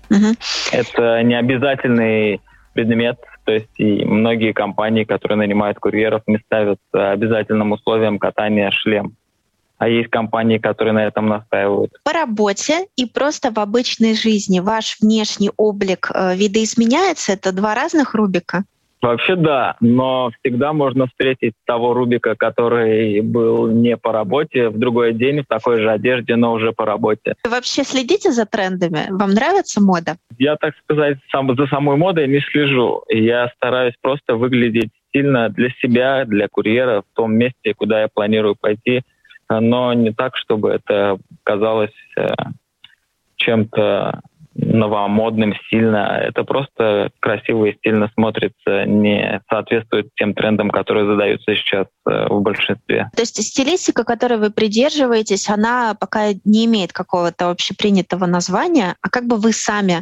Угу. 0.09 0.35
Это 0.73 1.23
не 1.23 1.35
обязательный 1.35 2.41
предмет, 2.80 3.18
то 3.46 3.52
есть 3.52 3.78
и 3.78 4.06
многие 4.06 4.54
компании, 4.54 5.04
которые 5.04 5.38
нанимают 5.38 5.80
курьеров, 5.80 6.22
не 6.28 6.38
ставят 6.38 6.80
обязательным 6.94 7.74
условием 7.74 8.20
катания 8.20 8.72
шлем. 8.72 9.15
А 9.78 9.88
есть 9.88 10.10
компании, 10.10 10.58
которые 10.58 10.94
на 10.94 11.06
этом 11.06 11.28
настаивают. 11.28 11.92
По 12.04 12.12
работе 12.12 12.88
и 12.98 13.06
просто 13.06 13.52
в 13.52 13.60
обычной 13.60 14.13
жизни 14.13 14.60
ваш 14.60 14.98
внешний 15.00 15.52
облик 15.56 16.12
э, 16.13 16.36
видоизменяется? 16.36 17.32
Это 17.32 17.54
два 17.54 17.76
разных 17.76 18.13
Рубика? 18.13 18.65
Вообще 19.01 19.38
да, 19.38 19.77
но 19.79 20.31
всегда 20.39 20.73
можно 20.73 21.07
встретить 21.07 21.53
того 21.65 21.93
Рубика, 21.93 22.35
который 22.35 23.21
был 23.21 23.69
не 23.69 23.95
по 23.95 24.12
работе, 24.12 24.69
в 24.69 24.77
другой 24.77 25.13
день 25.13 25.41
в 25.41 25.47
такой 25.47 25.81
же 25.81 25.89
одежде, 25.89 26.35
но 26.35 26.51
уже 26.51 26.73
по 26.73 26.85
работе. 26.85 27.35
Вы 27.45 27.49
вообще 27.51 27.83
следите 27.85 28.31
за 28.31 28.45
трендами? 28.45 29.07
Вам 29.09 29.31
нравится 29.31 29.81
мода? 29.81 30.17
Я, 30.38 30.57
так 30.57 30.75
сказать, 30.83 31.17
сам, 31.31 31.55
за 31.55 31.67
самой 31.67 31.95
модой 31.95 32.27
не 32.27 32.41
слежу. 32.41 33.03
Я 33.07 33.49
стараюсь 33.55 33.95
просто 34.01 34.35
выглядеть 34.35 34.91
сильно 35.13 35.49
для 35.49 35.69
себя, 35.81 36.25
для 36.25 36.49
курьера 36.49 37.01
в 37.01 37.15
том 37.15 37.33
месте, 37.35 37.73
куда 37.73 38.01
я 38.01 38.07
планирую 38.09 38.55
пойти, 38.55 39.03
но 39.49 39.93
не 39.93 40.12
так, 40.12 40.35
чтобы 40.35 40.71
это 40.71 41.17
казалось 41.43 41.95
э, 42.17 42.27
чем-то 43.38 44.21
новомодным, 44.62 45.54
стильно. 45.65 46.19
Это 46.22 46.43
просто 46.43 47.12
красиво 47.19 47.65
и 47.65 47.76
стильно 47.78 48.10
смотрится, 48.13 48.86
не 48.86 49.41
соответствует 49.50 50.10
тем 50.15 50.34
трендам, 50.34 50.69
которые 50.69 51.06
задаются 51.06 51.56
сейчас 51.56 51.88
э, 52.08 52.28
в 52.30 52.41
большинстве. 52.41 53.10
То 53.15 53.22
есть 53.22 53.41
стилистика, 53.41 54.04
которой 54.04 54.38
вы 54.38 54.52
придерживаетесь, 54.52 55.50
она 55.50 55.95
пока 56.00 56.30
не 56.45 56.65
имеет 56.65 56.93
какого-то 56.93 57.50
общепринятого 57.50 58.26
названия, 58.26 58.95
а 59.02 59.10
как 59.10 59.26
бы 59.26 59.38
вы 59.38 59.54
сами 59.54 60.02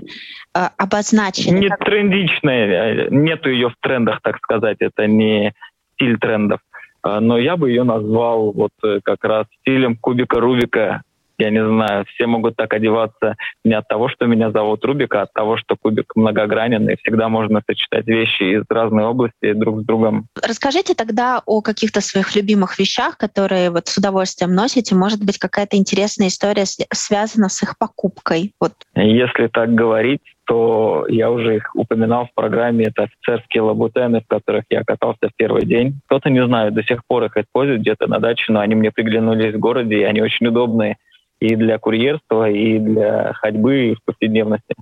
э, 0.56 0.70
обозначили? 0.78 1.60
Не 1.60 1.70
как... 1.70 1.80
трендичная, 1.86 2.67
э, 2.67 3.08
нету 3.10 3.50
ее 3.50 3.70
в 3.70 3.76
трендах, 3.82 4.22
так 4.22 4.38
сказать, 4.38 4.78
это 4.80 5.08
не 5.08 5.54
стиль 5.93 6.17
трендов. 6.17 6.60
Э, 7.06 7.20
но 7.20 7.38
я 7.38 7.58
бы 7.58 7.70
ее 7.70 7.84
назвал 7.84 8.52
вот 8.52 8.72
как 9.04 9.24
раз 9.24 9.46
стилем 9.62 9.96
кубика 9.96 10.39
Рубика, 10.39 11.02
я 11.38 11.50
не 11.50 11.63
знаю, 11.65 12.06
все 12.06 12.28
могут 12.28 12.56
так 12.56 12.73
одеваться 12.73 13.36
не 13.63 13.73
от 13.73 13.88
того, 13.88 14.10
что 14.10 14.26
меня 14.26 14.52
зовут 14.52 14.84
Рубик, 14.84 15.13
а 15.15 15.23
от 15.23 15.34
того, 15.34 15.58
что 15.58 15.76
кубик 15.80 16.15
многогранен, 16.15 16.89
и 16.89 16.95
всегда 16.97 17.30
можно 17.30 17.62
сочетать 17.67 18.08
вещи 18.08 18.43
из 18.43 18.63
разной 18.69 19.06
области 19.06 19.54
друг 19.54 19.82
с 19.82 19.86
другом. 19.86 20.28
Расскажите 20.41 20.95
тогда 20.95 21.41
о 21.45 21.62
каких-то 21.62 22.02
своих 22.02 22.36
любимых 22.36 22.80
вещах, 22.80 23.17
которые 23.17 23.69
вот 23.69 23.88
с 23.88 23.97
удовольствием 23.97 24.54
носите. 24.54 24.95
Может 24.95 25.23
быть, 25.23 25.38
какая-то 25.38 25.78
интересная 25.78 26.28
история 26.28 26.65
связана 26.65 27.50
с 27.50 27.62
их 27.62 27.78
покупкой? 27.78 28.54
Вот. 28.60 28.73
Если 28.95 29.47
так 29.47 29.73
говорить, 29.73 30.21
то 30.47 31.06
я 31.10 31.30
уже 31.30 31.58
их 31.58 31.76
упоминал 31.76 32.28
в 32.28 32.34
программе. 32.34 32.86
Это 32.86 33.04
офицерские 33.04 33.63
лабутены, 33.63 34.21
в 34.21 34.28
которых 34.28 34.63
я 34.69 34.84
катался 34.84 35.28
в 35.30 35.36
первый 35.36 35.65
день. 35.65 36.00
Кто-то 36.06 36.30
не 36.30 36.43
знает, 36.45 36.73
до 36.73 36.84
сих 36.84 37.06
пор 37.06 37.26
их 37.26 37.36
используют 37.36 37.82
где-то 37.82 38.08
на 38.08 38.19
даче, 38.19 38.45
но 38.52 38.62
они 38.62 38.76
мне 38.76 38.91
приглянулись 38.91 39.54
в 39.54 39.60
городе, 39.60 40.00
и 40.00 40.04
они 40.04 40.21
очень 40.21 40.47
удобные 40.47 40.97
и 41.39 41.56
для 41.56 41.78
курьерства, 41.78 42.50
и 42.50 42.80
для 42.80 43.34
ходьбы, 43.34 43.95
в 44.00 44.06
повседневности 44.06 44.76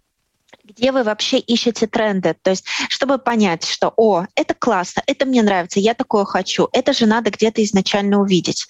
где 0.68 0.92
вы 0.92 1.04
вообще 1.04 1.38
ищете 1.38 1.88
тренды. 1.88 2.36
То 2.42 2.50
есть, 2.50 2.66
чтобы 2.90 3.18
понять, 3.18 3.66
что, 3.66 3.94
о, 3.96 4.26
это 4.36 4.54
классно, 4.54 5.04
это 5.08 5.26
мне 5.26 5.42
нравится, 5.42 5.80
я 5.80 5.94
такое 5.94 6.26
хочу, 6.26 6.68
это 6.74 6.94
же 6.94 7.06
надо 7.06 7.30
где-то 7.30 7.64
изначально 7.64 8.20
увидеть. 8.20 8.66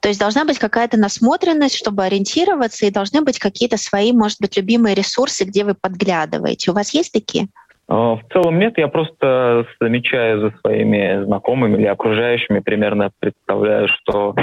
То 0.00 0.08
есть 0.08 0.20
должна 0.20 0.44
быть 0.44 0.58
какая-то 0.58 0.96
насмотренность, 0.98 1.76
чтобы 1.76 2.04
ориентироваться, 2.04 2.86
и 2.86 2.90
должны 2.90 3.22
быть 3.22 3.38
какие-то 3.38 3.76
свои, 3.76 4.12
может 4.12 4.40
быть, 4.40 4.56
любимые 4.56 4.94
ресурсы, 4.94 5.44
где 5.44 5.64
вы 5.64 5.74
подглядываете. 5.74 6.70
У 6.70 6.74
вас 6.74 6.94
есть 6.94 7.12
такие? 7.12 7.48
А, 7.88 8.16
в 8.16 8.22
целом 8.32 8.58
нет, 8.58 8.78
я 8.78 8.88
просто 8.88 9.66
замечаю 9.80 10.40
за 10.40 10.58
своими 10.58 11.24
знакомыми 11.24 11.76
или 11.76 11.86
окружающими, 11.86 12.60
примерно 12.60 13.10
представляю, 13.20 13.88
что 13.88 14.34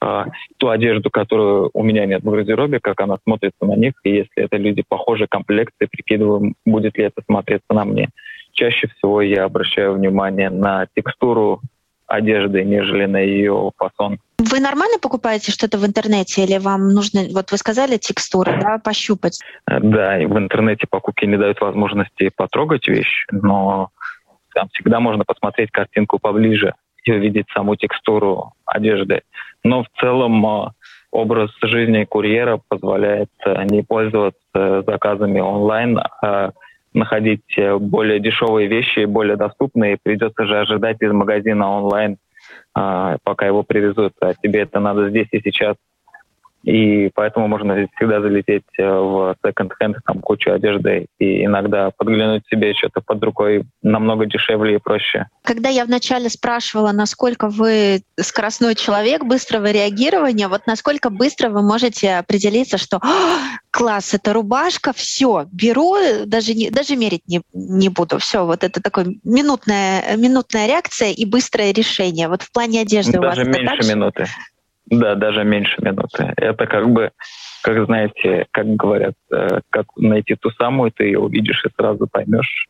а, 0.00 0.26
ту 0.56 0.68
одежду, 0.68 1.10
которую 1.10 1.70
у 1.74 1.82
меня 1.82 2.06
нет 2.06 2.22
в 2.22 2.30
гардеробе, 2.30 2.80
как 2.80 3.00
она 3.00 3.18
смотрится 3.22 3.64
на 3.64 3.76
них, 3.76 3.92
и 4.02 4.10
если 4.10 4.44
это 4.44 4.56
люди 4.56 4.82
похожей 4.86 5.26
комплекции, 5.28 5.88
прикидываем, 5.90 6.54
будет 6.64 6.96
ли 6.96 7.04
это 7.04 7.22
смотреться 7.26 7.72
на 7.72 7.84
мне. 7.84 8.08
Чаще 8.52 8.88
всего 8.88 9.20
я 9.20 9.44
обращаю 9.44 9.94
внимание 9.94 10.50
на 10.50 10.86
текстуру 10.94 11.60
одежды, 12.06 12.64
нежели 12.64 13.06
на 13.06 13.18
ее 13.18 13.70
фасон. 13.76 14.18
Вы 14.38 14.58
нормально 14.58 14.98
покупаете 15.00 15.52
что-то 15.52 15.78
в 15.78 15.86
интернете 15.86 16.44
или 16.44 16.58
вам 16.58 16.88
нужно, 16.88 17.20
вот 17.32 17.52
вы 17.52 17.58
сказали 17.58 17.98
текстуры, 17.98 18.58
да, 18.60 18.78
пощупать? 18.78 19.38
Да, 19.66 20.20
и 20.20 20.26
в 20.26 20.36
интернете 20.36 20.86
покупки 20.88 21.26
не 21.26 21.36
дают 21.36 21.60
возможности 21.60 22.30
потрогать 22.34 22.88
вещь, 22.88 23.26
но 23.30 23.90
там 24.54 24.68
всегда 24.72 24.98
можно 24.98 25.24
посмотреть 25.24 25.70
картинку 25.70 26.18
поближе 26.18 26.74
и 27.04 27.12
увидеть 27.12 27.46
саму 27.54 27.76
текстуру 27.76 28.52
одежды. 28.64 29.22
Но 29.64 29.82
в 29.82 29.88
целом 30.00 30.44
э, 30.46 30.68
образ 31.10 31.50
жизни 31.62 32.04
курьера 32.04 32.60
позволяет 32.68 33.30
э, 33.44 33.64
не 33.64 33.82
пользоваться 33.82 34.82
заказами 34.86 35.40
онлайн, 35.40 35.98
а 36.22 36.52
находить 36.94 37.58
э, 37.58 37.76
более 37.76 38.20
дешевые 38.20 38.68
вещи, 38.68 39.04
более 39.04 39.36
доступные. 39.36 39.98
Придется 40.02 40.44
же 40.46 40.58
ожидать 40.58 40.96
из 41.00 41.12
магазина 41.12 41.70
онлайн, 41.70 42.18
пока 42.72 43.46
его 43.46 43.62
привезут. 43.62 44.14
А 44.20 44.32
тебе 44.34 44.60
это 44.60 44.80
надо 44.80 45.10
здесь 45.10 45.28
и 45.32 45.40
сейчас 45.40 45.76
и 46.62 47.10
поэтому 47.14 47.48
можно 47.48 47.88
всегда 47.96 48.20
залететь 48.20 48.64
э, 48.78 48.82
в 48.86 49.36
секонд-хенд, 49.44 49.96
там 50.04 50.20
кучу 50.20 50.52
одежды, 50.52 51.06
и 51.18 51.44
иногда 51.44 51.90
подглянуть 51.90 52.42
себе 52.50 52.74
что-то 52.74 53.00
под 53.00 53.22
рукой 53.22 53.64
намного 53.82 54.26
дешевле 54.26 54.74
и 54.74 54.78
проще. 54.78 55.26
Когда 55.42 55.68
я 55.68 55.84
вначале 55.84 56.28
спрашивала, 56.28 56.92
насколько 56.92 57.48
вы 57.48 58.02
скоростной 58.18 58.74
человек 58.74 59.24
быстрого 59.24 59.70
реагирования, 59.70 60.48
вот 60.48 60.66
насколько 60.66 61.10
быстро 61.10 61.48
вы 61.48 61.62
можете 61.62 62.16
определиться, 62.16 62.76
что 62.76 63.00
класс, 63.70 64.12
это 64.14 64.32
рубашка, 64.32 64.92
все, 64.92 65.46
беру, 65.50 65.96
даже, 66.26 66.54
не, 66.54 66.70
даже 66.70 66.96
мерить 66.96 67.26
не, 67.26 67.40
не 67.54 67.88
буду. 67.88 68.18
Все, 68.18 68.44
вот 68.44 68.64
это 68.64 68.82
такое 68.82 69.06
минутная, 69.24 70.16
минутная 70.16 70.66
реакция 70.66 71.10
и 71.10 71.24
быстрое 71.24 71.72
решение. 71.72 72.28
Вот 72.28 72.42
в 72.42 72.52
плане 72.52 72.82
одежды 72.82 73.18
даже 73.18 73.42
у 73.42 73.44
вас 73.46 73.56
меньше 73.56 73.74
это 73.76 73.88
минуты. 73.88 74.26
Да, 74.90 75.14
даже 75.14 75.44
меньше 75.44 75.76
минуты. 75.80 76.32
Это 76.36 76.66
как 76.66 76.90
бы, 76.90 77.12
как 77.62 77.84
знаете, 77.86 78.46
как 78.50 78.66
говорят, 78.66 79.14
э, 79.32 79.60
как 79.70 79.86
найти 79.96 80.34
ту 80.34 80.50
самую, 80.50 80.90
ты 80.90 81.04
ее 81.04 81.20
увидишь 81.20 81.64
и 81.64 81.68
сразу 81.76 82.08
поймешь. 82.10 82.66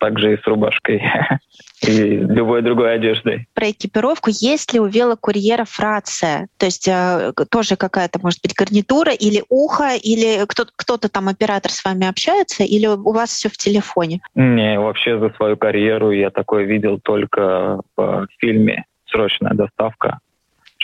Так 0.00 0.18
же 0.18 0.32
и 0.32 0.36
с 0.36 0.44
рубашкой 0.44 1.00
и 1.86 2.16
любой 2.16 2.62
другой 2.62 2.96
одеждой. 2.96 3.46
Про 3.54 3.70
экипировку. 3.70 4.30
Есть 4.32 4.72
ли 4.72 4.80
у 4.80 4.86
велокурьеров 4.86 5.78
рация? 5.78 6.48
То 6.56 6.66
есть 6.66 6.88
э, 6.88 7.32
тоже 7.48 7.76
какая-то, 7.76 8.18
может 8.20 8.40
быть, 8.42 8.56
гарнитура 8.56 9.12
или 9.12 9.44
ухо, 9.48 9.94
или 9.94 10.44
кто-то, 10.46 10.72
кто-то 10.74 11.08
там, 11.08 11.28
оператор 11.28 11.70
с 11.70 11.84
вами 11.84 12.08
общается, 12.08 12.64
или 12.64 12.88
у 12.88 13.12
вас 13.12 13.30
все 13.30 13.48
в 13.48 13.56
телефоне? 13.56 14.20
Не, 14.34 14.80
вообще 14.80 15.20
за 15.20 15.30
свою 15.36 15.56
карьеру 15.56 16.10
я 16.10 16.30
такое 16.30 16.64
видел 16.64 16.98
только 16.98 17.80
в 17.96 18.26
фильме 18.40 18.84
«Срочная 19.06 19.54
доставка» 19.54 20.18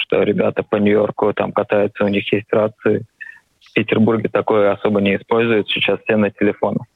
что 0.09 0.23
ребята 0.23 0.63
по 0.63 0.77
Нью-Йорку 0.77 1.33
там 1.35 1.53
катаются, 1.53 2.05
у 2.05 2.09
них 2.09 2.33
есть 2.33 2.51
рации. 2.51 3.05
В 3.61 3.73
Петербурге 3.75 4.29
такое 4.29 4.73
особо 4.73 5.01
не 5.01 5.17
используют, 5.17 5.69
сейчас 5.69 6.01
все 6.01 6.17
на 6.17 6.31
телефонах. 6.31 6.87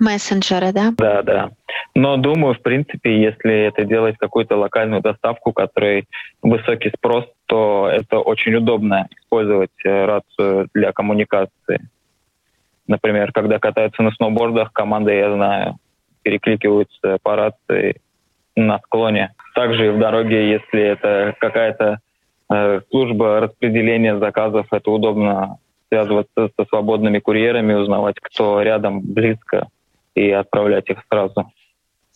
Мессенджеры, 0.00 0.72
да? 0.72 0.92
Да, 0.98 1.22
да. 1.22 1.50
Но 1.94 2.16
думаю, 2.16 2.54
в 2.54 2.60
принципе, 2.60 3.22
если 3.22 3.66
это 3.66 3.84
делать 3.84 4.16
какую-то 4.18 4.56
локальную 4.56 5.00
доставку, 5.00 5.52
которой 5.52 6.06
высокий 6.42 6.90
спрос, 6.90 7.24
то 7.46 7.88
это 7.90 8.18
очень 8.18 8.54
удобно 8.54 9.08
использовать 9.18 9.70
э, 9.84 10.04
рацию 10.04 10.68
для 10.74 10.92
коммуникации. 10.92 11.88
Например, 12.86 13.32
когда 13.32 13.58
катаются 13.58 14.02
на 14.02 14.10
сноубордах, 14.12 14.72
команда, 14.72 15.12
я 15.12 15.32
знаю, 15.32 15.76
перекликиваются 16.22 17.18
по 17.22 17.36
рации 17.36 18.00
на 18.56 18.78
склоне. 18.80 19.34
Также 19.54 19.86
и 19.86 19.90
в 19.90 19.98
дороге, 19.98 20.50
если 20.50 20.82
это 20.82 21.34
какая-то 21.38 22.00
служба 22.90 23.40
распределения 23.40 24.18
заказов. 24.18 24.66
Это 24.70 24.90
удобно 24.90 25.58
связываться 25.88 26.50
со 26.58 26.64
свободными 26.66 27.18
курьерами, 27.18 27.74
узнавать, 27.74 28.16
кто 28.20 28.60
рядом, 28.62 29.00
близко, 29.00 29.68
и 30.14 30.30
отправлять 30.30 30.88
их 30.88 30.98
сразу. 31.10 31.52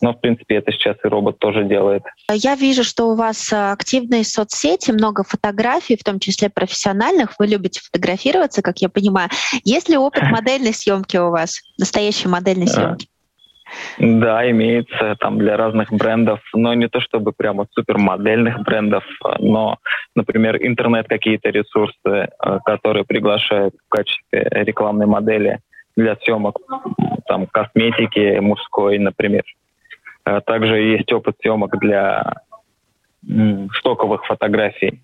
Но, 0.01 0.13
в 0.13 0.19
принципе, 0.19 0.55
это 0.55 0.71
сейчас 0.71 0.97
и 1.03 1.07
робот 1.07 1.37
тоже 1.37 1.63
делает. 1.63 2.03
Я 2.31 2.55
вижу, 2.55 2.83
что 2.83 3.11
у 3.11 3.15
вас 3.15 3.53
э, 3.53 3.71
активные 3.71 4.23
соцсети, 4.23 4.89
много 4.89 5.23
фотографий, 5.23 5.95
в 5.95 6.03
том 6.03 6.19
числе 6.19 6.49
профессиональных. 6.49 7.35
Вы 7.37 7.45
любите 7.45 7.81
фотографироваться, 7.81 8.63
как 8.63 8.79
я 8.79 8.89
понимаю. 8.89 9.29
Есть 9.63 9.89
ли 9.89 9.97
опыт 9.97 10.23
модельной 10.31 10.73
съемки 10.73 11.17
у 11.17 11.29
вас, 11.29 11.61
настоящей 11.77 12.29
модельной 12.29 12.67
съемки? 12.67 13.10
Да, 13.97 14.49
имеется 14.49 15.15
там 15.19 15.37
для 15.37 15.57
разных 15.57 15.91
брендов, 15.91 16.39
но 16.53 16.73
не 16.73 16.87
то 16.87 16.99
чтобы 16.99 17.31
прямо 17.31 17.67
супермодельных 17.71 18.61
брендов, 18.63 19.03
но, 19.39 19.77
например, 20.15 20.57
интернет 20.61 21.07
какие-то 21.07 21.49
ресурсы, 21.49 21.95
э, 22.05 22.27
которые 22.65 23.05
приглашают 23.05 23.75
в 23.75 23.89
качестве 23.89 24.47
рекламной 24.51 25.05
модели 25.05 25.59
для 25.95 26.15
съемок 26.17 26.57
там 27.27 27.47
косметики 27.47 28.39
мужской, 28.39 28.97
например. 28.99 29.43
Э, 30.25 30.41
также 30.41 30.77
есть 30.81 31.11
опыт 31.13 31.35
съемок 31.41 31.79
для 31.79 32.33
стоковых 33.77 34.25
фотографий. 34.25 35.01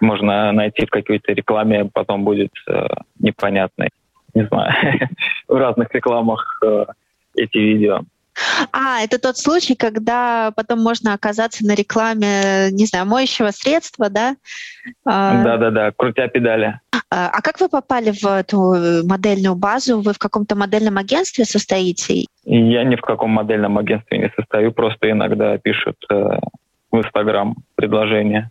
Можно 0.00 0.50
найти 0.52 0.86
в 0.86 0.90
какой-то 0.90 1.32
рекламе, 1.32 1.88
потом 1.92 2.24
будет 2.24 2.50
э, 2.68 2.86
непонятный. 3.18 3.90
Не 4.34 4.46
знаю, 4.46 4.72
в 5.48 5.54
разных 5.54 5.94
рекламах 5.94 6.60
э, 6.64 6.86
эти 7.36 7.58
видео. 7.58 8.00
А, 8.72 9.00
это 9.02 9.18
тот 9.18 9.36
случай, 9.36 9.74
когда 9.74 10.52
потом 10.56 10.80
можно 10.80 11.12
оказаться 11.14 11.66
на 11.66 11.74
рекламе, 11.74 12.70
не 12.70 12.86
знаю, 12.86 13.06
моющего 13.06 13.50
средства, 13.50 14.08
да? 14.08 14.36
А, 15.04 15.42
Да-да-да, 15.44 15.92
крутя 15.92 16.28
педали. 16.28 16.80
А, 17.10 17.28
а 17.28 17.42
как 17.42 17.60
вы 17.60 17.68
попали 17.68 18.10
в 18.10 18.24
эту 18.24 19.04
модельную 19.06 19.54
базу? 19.54 20.00
Вы 20.00 20.14
в 20.14 20.18
каком-то 20.18 20.56
модельном 20.56 20.96
агентстве 20.96 21.44
состоите? 21.44 22.24
Я 22.44 22.84
ни 22.84 22.96
в 22.96 23.02
каком 23.02 23.30
модельном 23.30 23.76
агентстве 23.78 24.18
не 24.18 24.32
состою, 24.34 24.72
просто 24.72 25.10
иногда 25.10 25.58
пишут 25.58 25.96
э, 26.10 26.14
в 26.90 26.98
Инстаграм 26.98 27.54
предложения 27.74 28.50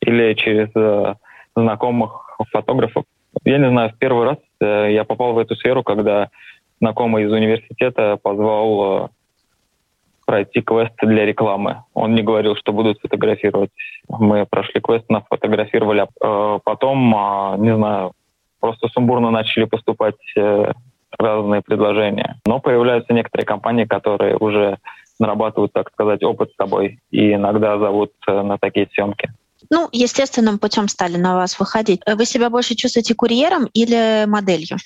или 0.00 0.34
через 0.34 0.70
э, 0.74 1.14
знакомых 1.54 2.38
фотографов. 2.50 3.04
Я 3.44 3.58
не 3.58 3.68
знаю, 3.68 3.90
в 3.90 3.98
первый 3.98 4.26
раз 4.26 4.38
э, 4.60 4.92
я 4.92 5.04
попал 5.04 5.34
в 5.34 5.38
эту 5.38 5.54
сферу, 5.56 5.82
когда 5.82 6.30
знакомый 6.82 7.24
из 7.24 7.32
университета 7.32 8.18
позвал 8.20 9.04
э, 9.04 9.08
пройти 10.26 10.60
квест 10.62 10.92
для 11.00 11.24
рекламы. 11.24 11.84
Он 11.94 12.14
не 12.16 12.22
говорил, 12.22 12.56
что 12.56 12.72
будут 12.72 12.98
фотографировать. 13.00 13.70
Мы 14.08 14.46
прошли 14.46 14.80
квест, 14.80 15.08
нас 15.08 15.22
фотографировали. 15.30 16.08
А, 16.20 16.58
потом, 16.58 17.14
а, 17.14 17.56
не 17.56 17.74
знаю, 17.74 18.12
просто 18.58 18.88
сумбурно 18.88 19.30
начали 19.30 19.64
поступать 19.64 20.16
э, 20.36 20.72
разные 21.18 21.62
предложения. 21.62 22.40
Но 22.46 22.58
появляются 22.58 23.12
некоторые 23.12 23.46
компании, 23.46 23.84
которые 23.84 24.36
уже 24.36 24.78
нарабатывают, 25.20 25.72
так 25.72 25.88
сказать, 25.92 26.24
опыт 26.24 26.50
с 26.50 26.56
тобой 26.56 26.98
и 27.12 27.34
иногда 27.34 27.78
зовут 27.78 28.12
э, 28.26 28.42
на 28.42 28.58
такие 28.58 28.88
съемки. 28.92 29.30
Ну, 29.70 29.88
естественным 29.92 30.58
путем 30.58 30.88
стали 30.88 31.16
на 31.16 31.36
вас 31.36 31.60
выходить. 31.60 32.00
Вы 32.06 32.24
себя 32.24 32.50
больше 32.50 32.74
чувствуете 32.74 33.14
курьером 33.14 33.68
или 33.72 34.24
моделью? 34.26 34.78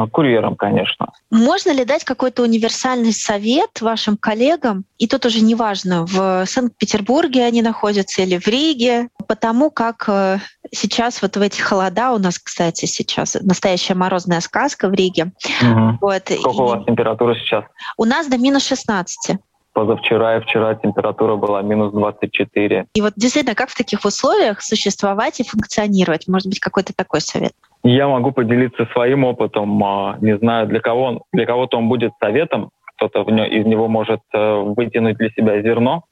А, 0.00 0.06
курьером, 0.06 0.56
конечно. 0.56 1.12
Можно 1.30 1.72
ли 1.72 1.84
дать 1.84 2.04
какой-то 2.04 2.42
универсальный 2.42 3.12
совет 3.12 3.80
вашим 3.80 4.16
коллегам, 4.16 4.84
и 4.98 5.06
тут 5.06 5.26
уже 5.26 5.40
неважно, 5.40 6.06
в 6.06 6.46
Санкт-Петербурге 6.46 7.44
они 7.44 7.62
находятся 7.62 8.22
или 8.22 8.38
в 8.38 8.46
Риге, 8.46 9.08
потому 9.28 9.70
как 9.70 10.04
э, 10.08 10.38
сейчас 10.72 11.20
вот 11.22 11.36
в 11.36 11.42
эти 11.42 11.60
холода, 11.60 12.12
у 12.12 12.18
нас, 12.18 12.38
кстати, 12.38 12.86
сейчас 12.86 13.36
настоящая 13.42 13.94
морозная 13.94 14.40
сказка 14.40 14.88
в 14.88 14.94
Риге. 14.94 15.32
Угу. 15.60 15.98
Вот, 16.00 16.22
Сколько 16.22 16.56
и... 16.56 16.60
у 16.60 16.66
вас 16.66 16.84
температура 16.86 17.34
сейчас? 17.34 17.64
У 17.96 18.04
нас 18.04 18.26
до 18.26 18.38
минус 18.38 18.66
16 18.66 19.38
позавчера 19.72 20.36
и 20.36 20.40
вчера 20.40 20.74
температура 20.74 21.36
была 21.36 21.62
минус 21.62 21.92
24. 21.92 22.86
И 22.92 23.00
вот 23.00 23.12
действительно, 23.16 23.54
как 23.54 23.70
в 23.70 23.76
таких 23.76 24.04
условиях 24.04 24.60
существовать 24.62 25.40
и 25.40 25.44
функционировать? 25.44 26.28
Может 26.28 26.48
быть, 26.48 26.60
какой-то 26.60 26.92
такой 26.92 27.20
совет? 27.20 27.52
Я 27.82 28.08
могу 28.08 28.32
поделиться 28.32 28.86
своим 28.92 29.24
опытом. 29.24 29.82
А, 29.82 30.18
не 30.20 30.36
знаю, 30.36 30.66
для 30.66 30.80
кого 30.80 31.22
для 31.32 31.46
кого-то 31.46 31.78
он 31.78 31.88
будет 31.88 32.12
советом, 32.20 32.70
кто-то 32.96 33.22
из 33.22 33.64
него 33.64 33.88
может 33.88 34.20
э, 34.34 34.54
вытянуть 34.76 35.16
для 35.16 35.30
себя 35.30 35.62
зерно 35.62 36.04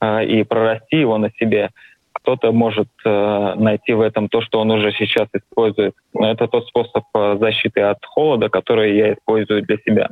э, 0.00 0.26
и 0.26 0.44
прорасти 0.44 0.98
его 0.98 1.16
на 1.16 1.30
себе. 1.30 1.70
Кто-то 2.12 2.52
может 2.52 2.88
э, 3.06 3.54
найти 3.56 3.94
в 3.94 4.02
этом 4.02 4.28
то, 4.28 4.42
что 4.42 4.60
он 4.60 4.70
уже 4.70 4.92
сейчас 4.92 5.28
использует. 5.32 5.94
Но 6.12 6.30
это 6.30 6.46
тот 6.48 6.66
способ 6.66 7.04
защиты 7.14 7.80
от 7.80 8.04
холода, 8.04 8.50
который 8.50 8.94
я 8.94 9.14
использую 9.14 9.62
для 9.62 9.78
себя. 9.78 10.08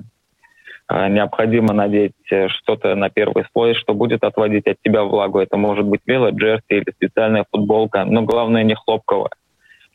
Необходимо 0.91 1.75
надеть 1.75 2.15
что-то 2.47 2.95
на 2.95 3.11
первый 3.11 3.45
слой, 3.53 3.75
что 3.75 3.93
будет 3.93 4.25
отводить 4.25 4.67
от 4.67 4.79
тебя 4.83 5.03
влагу. 5.03 5.39
Это 5.39 5.59
может 5.59 5.85
быть 5.85 6.01
велоджерси 6.07 6.63
или 6.71 6.91
специальная 6.93 7.45
футболка, 7.53 8.07
но 8.07 8.23
главное 8.23 8.63
не 8.63 8.75
хлопковая 8.75 9.33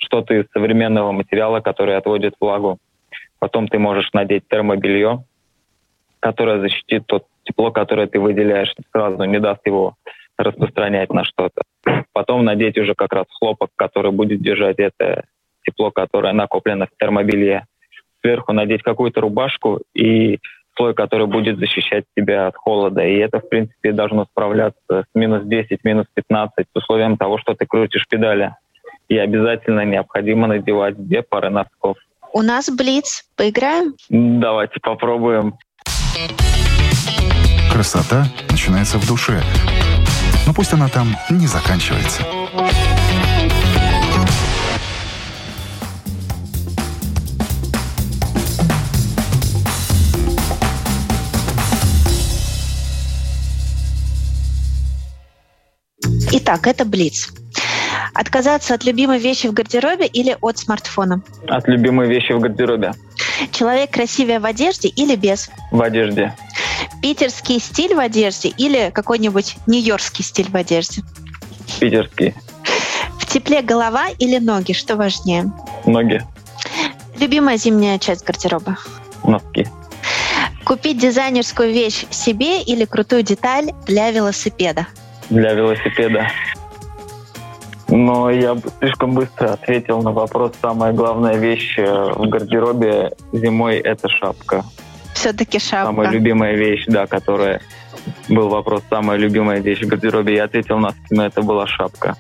что-то 0.04 0.34
из 0.34 0.46
современного 0.54 1.12
материала, 1.12 1.60
который 1.60 1.98
отводит 1.98 2.36
влагу. 2.39 2.78
Потом 3.39 3.68
ты 3.68 3.80
можешь 3.80 4.12
надеть 4.13 4.48
термобелье, 4.48 5.26
которое 6.20 6.60
защитит 6.60 7.06
то 7.08 7.24
тепло, 7.44 7.72
которое 7.72 8.08
ты 8.08 8.20
выделяешь 8.20 8.74
сразу, 8.92 9.24
не 9.26 9.39
даст 9.39 9.66
его 9.66 9.96
распространять 10.38 11.12
на 11.12 11.24
что-то. 11.24 11.63
Потом 12.13 12.46
надеть 12.46 12.78
уже 12.78 12.96
как 12.96 13.13
раз 13.13 13.26
хлопок, 13.39 13.70
который 13.76 14.12
будет 14.12 14.42
держать 14.42 14.80
это 14.80 15.26
тепло, 15.66 15.92
которое 15.92 16.34
накоплено 16.34 16.88
в 16.88 16.98
термобелье. 16.98 17.66
Сверху 18.22 18.54
надеть 18.54 18.84
какую-то 18.84 19.22
рубашку 19.22 19.82
и 19.94 20.39
слой, 20.76 20.94
который 20.94 21.28
будет 21.28 21.60
защищать 21.60 22.06
тебя 22.16 22.48
от 22.48 22.56
холода. 22.56 23.02
И 23.02 23.18
это, 23.18 23.39
в 23.39 23.50
принципе, 23.50 23.92
должно 23.92 24.26
справляться 24.26 24.80
с 24.89 25.06
минус 25.13 25.44
10, 25.44 25.84
минус 25.84 26.08
15 26.13 26.66
с 26.66 26.76
условием 26.76 27.18
того, 27.18 27.38
что 27.38 27.54
ты 27.54 27.66
крутишь 27.66 28.08
педали 28.08 28.56
и 29.13 29.17
обязательно 29.17 29.86
необходимо 29.86 30.47
надевать 30.47 30.95
две 30.97 31.21
пары 31.21 31.52
носков. 31.52 31.97
У 32.34 32.41
нас 32.41 32.69
Блиц. 32.69 33.26
Поиграем? 33.36 33.93
Давайте 34.10 34.80
попробуем. 34.82 35.54
Красота 37.71 38.26
начинается 38.49 38.97
в 38.97 39.08
душе. 39.08 39.39
Но 40.47 40.54
пусть 40.54 40.73
она 40.73 40.88
там 40.88 41.15
не 41.30 41.45
заканчивается. 41.45 42.23
Итак, 56.32 56.65
это 56.65 56.84
Блиц. 56.84 57.30
Отказаться 58.13 58.73
от 58.76 58.84
любимой 58.84 59.19
вещи 59.19 59.47
в 59.47 59.54
гардеробе 59.54 60.06
или 60.06 60.38
от 60.41 60.58
смартфона? 60.58 61.21
От 61.47 61.67
любимой 61.67 62.08
вещи 62.08 62.32
в 62.34 62.39
гардеробе. 62.39 62.93
Человек 63.52 63.91
красивее 63.91 64.39
в 64.39 64.45
одежде 64.45 64.88
или 64.89 65.15
без? 65.15 65.49
В 65.71 65.82
одежде. 65.82 66.36
Питерский 67.02 67.60
стиль 67.60 67.95
в 67.95 67.99
одежде 67.99 68.49
или 68.49 68.91
какой-нибудь 68.93 69.58
нью-йоркский 69.67 70.23
стиль 70.23 70.49
в 70.49 70.56
одежде? 70.56 71.02
Питерский. 71.80 72.36
В 73.19 73.26
тепле 73.26 73.62
голова 73.62 74.10
или 74.19 74.38
ноги? 74.38 74.73
Что 74.73 74.95
важнее? 74.95 75.52
Ноги. 75.86 76.21
Любимая 77.19 77.58
зимняя 77.58 77.97
часть 77.99 78.26
гардероба? 78.26 78.78
Носки. 79.23 79.67
Купить 80.63 80.97
дизайнерскую 80.99 81.73
вещь 81.73 82.06
себе 82.10 82.62
или 82.62 82.86
крутую 82.86 83.23
деталь 83.23 83.71
для 83.86 84.12
велосипеда? 84.12 84.88
Для 85.30 85.54
велосипеда. 85.54 86.28
Но 87.95 88.32
я 88.32 88.58
слишком 88.79 89.13
быстро 89.13 89.53
ответил 89.53 90.01
на 90.01 90.12
вопрос. 90.12 90.53
Самая 90.60 90.93
главная 90.93 91.36
вещь 91.36 91.75
э, 91.77 92.12
в 92.15 92.27
гардеробе 92.27 93.12
зимой– 93.32 93.77
это 93.84 94.10
шапка. 94.10 94.65
Все-таки 95.13 95.60
шапка. 95.60 95.91
Самая 95.91 96.10
любимая 96.10 96.56
вещь, 96.56 96.86
да, 96.88 97.06
которая... 97.06 97.62
Был 98.27 98.49
вопрос, 98.49 98.82
самая 98.89 99.17
любимая 99.17 99.62
вещь 99.62 99.82
в 99.82 99.88
гардеробе. 99.88 100.36
Я 100.36 100.45
ответил 100.45 100.77
на 100.79 100.93
но 101.12 101.25
это 101.25 101.43
была 101.43 101.67
шапка. 101.67 102.17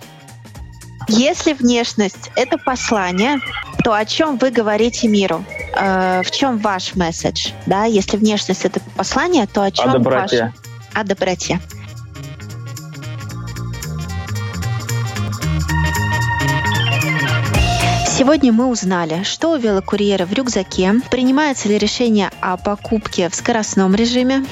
Если 1.09 1.53
внешность– 1.53 2.31
это 2.35 2.57
послание, 2.59 3.39
то 3.83 3.93
о 3.93 4.05
чем 4.05 4.37
вы 4.37 4.51
говорите 4.51 5.07
миру? 5.07 5.43
Э, 5.75 6.21
в 6.23 6.29
чем 6.29 6.59
ваш 6.59 6.95
месседж? 6.95 7.49
Да? 7.65 7.85
Если 7.85 8.15
внешность– 8.15 8.63
это 8.65 8.79
послание, 8.95 9.47
то 9.47 9.63
о 9.63 9.71
чем 9.71 9.89
о 9.89 9.93
доброте. 9.93 10.43
ваш... 10.43 10.53
О 10.93 11.03
доброте. 11.03 11.59
Сегодня 18.23 18.53
мы 18.53 18.67
узнали, 18.67 19.23
что 19.23 19.51
у 19.51 19.57
велокурьера 19.57 20.25
в 20.25 20.31
рюкзаке, 20.31 20.93
принимается 21.11 21.67
ли 21.67 21.77
решение 21.77 22.31
о 22.39 22.55
покупке 22.55 23.27
в 23.27 23.35
скоростном 23.35 23.95
режиме, 23.95 24.45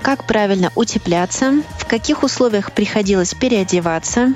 как 0.00 0.28
правильно 0.28 0.70
утепляться, 0.76 1.60
в 1.80 1.86
каких 1.86 2.22
условиях 2.22 2.70
приходилось 2.70 3.34
переодеваться, 3.34 4.32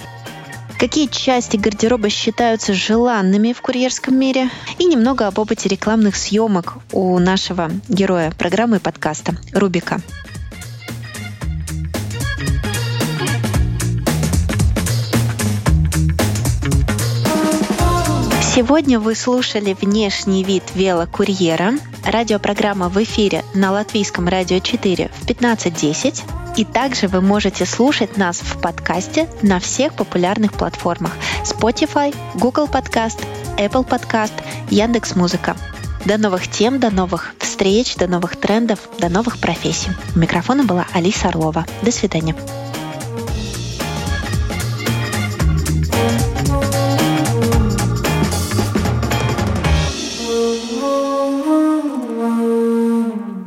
какие 0.77 1.07
части 1.07 1.57
гардероба 1.57 2.11
считаются 2.11 2.75
желанными 2.75 3.53
в 3.53 3.63
курьерском 3.63 4.19
мире? 4.19 4.51
И 4.79 4.87
немного 4.87 5.29
об 5.29 5.39
опыте 5.39 5.69
рекламных 5.69 6.17
съемок 6.17 6.79
у 6.91 7.17
нашего 7.21 7.71
героя 7.89 8.33
программы 8.33 8.79
и 8.79 8.81
подкаста 8.81 9.37
Рубика. 9.53 10.01
Сегодня 18.55 19.01
вы 19.01 19.17
слушали 19.17 19.75
внешний 19.75 20.45
вид 20.45 20.63
велокурьера. 20.77 21.73
Радиопрограмма 22.05 22.89
в 22.89 23.03
эфире 23.03 23.43
на 23.53 23.73
Латвийском 23.73 24.29
радио 24.29 24.61
4 24.61 25.11
в 25.13 25.27
15.10. 25.27 26.23
И 26.57 26.65
также 26.65 27.09
вы 27.09 27.21
можете 27.21 27.67
слушать 27.67 28.17
нас 28.17 28.39
в 28.39 28.61
подкасте 28.61 29.29
на 29.43 29.59
всех 29.59 29.95
популярных 29.95 30.53
платформах 30.53 31.11
Spotify, 31.43 32.15
Google 32.37 32.67
Podcast, 32.67 33.21
Apple 33.59 33.85
Podcast, 33.85 34.35
Яндекс 34.71 35.17
Музыка. 35.17 35.57
До 36.05 36.17
новых 36.17 36.47
тем, 36.47 36.79
до 36.79 36.91
новых 36.91 37.35
встреч, 37.41 37.97
до 37.97 38.07
новых 38.07 38.37
трендов, 38.37 38.79
до 39.01 39.09
новых 39.09 39.39
профессий. 39.39 39.91
У 40.15 40.21
микрофона 40.21 40.63
была 40.63 40.87
Алиса 40.93 41.27
Орлова. 41.27 41.67
До 41.83 41.91
свидания. 41.91 42.37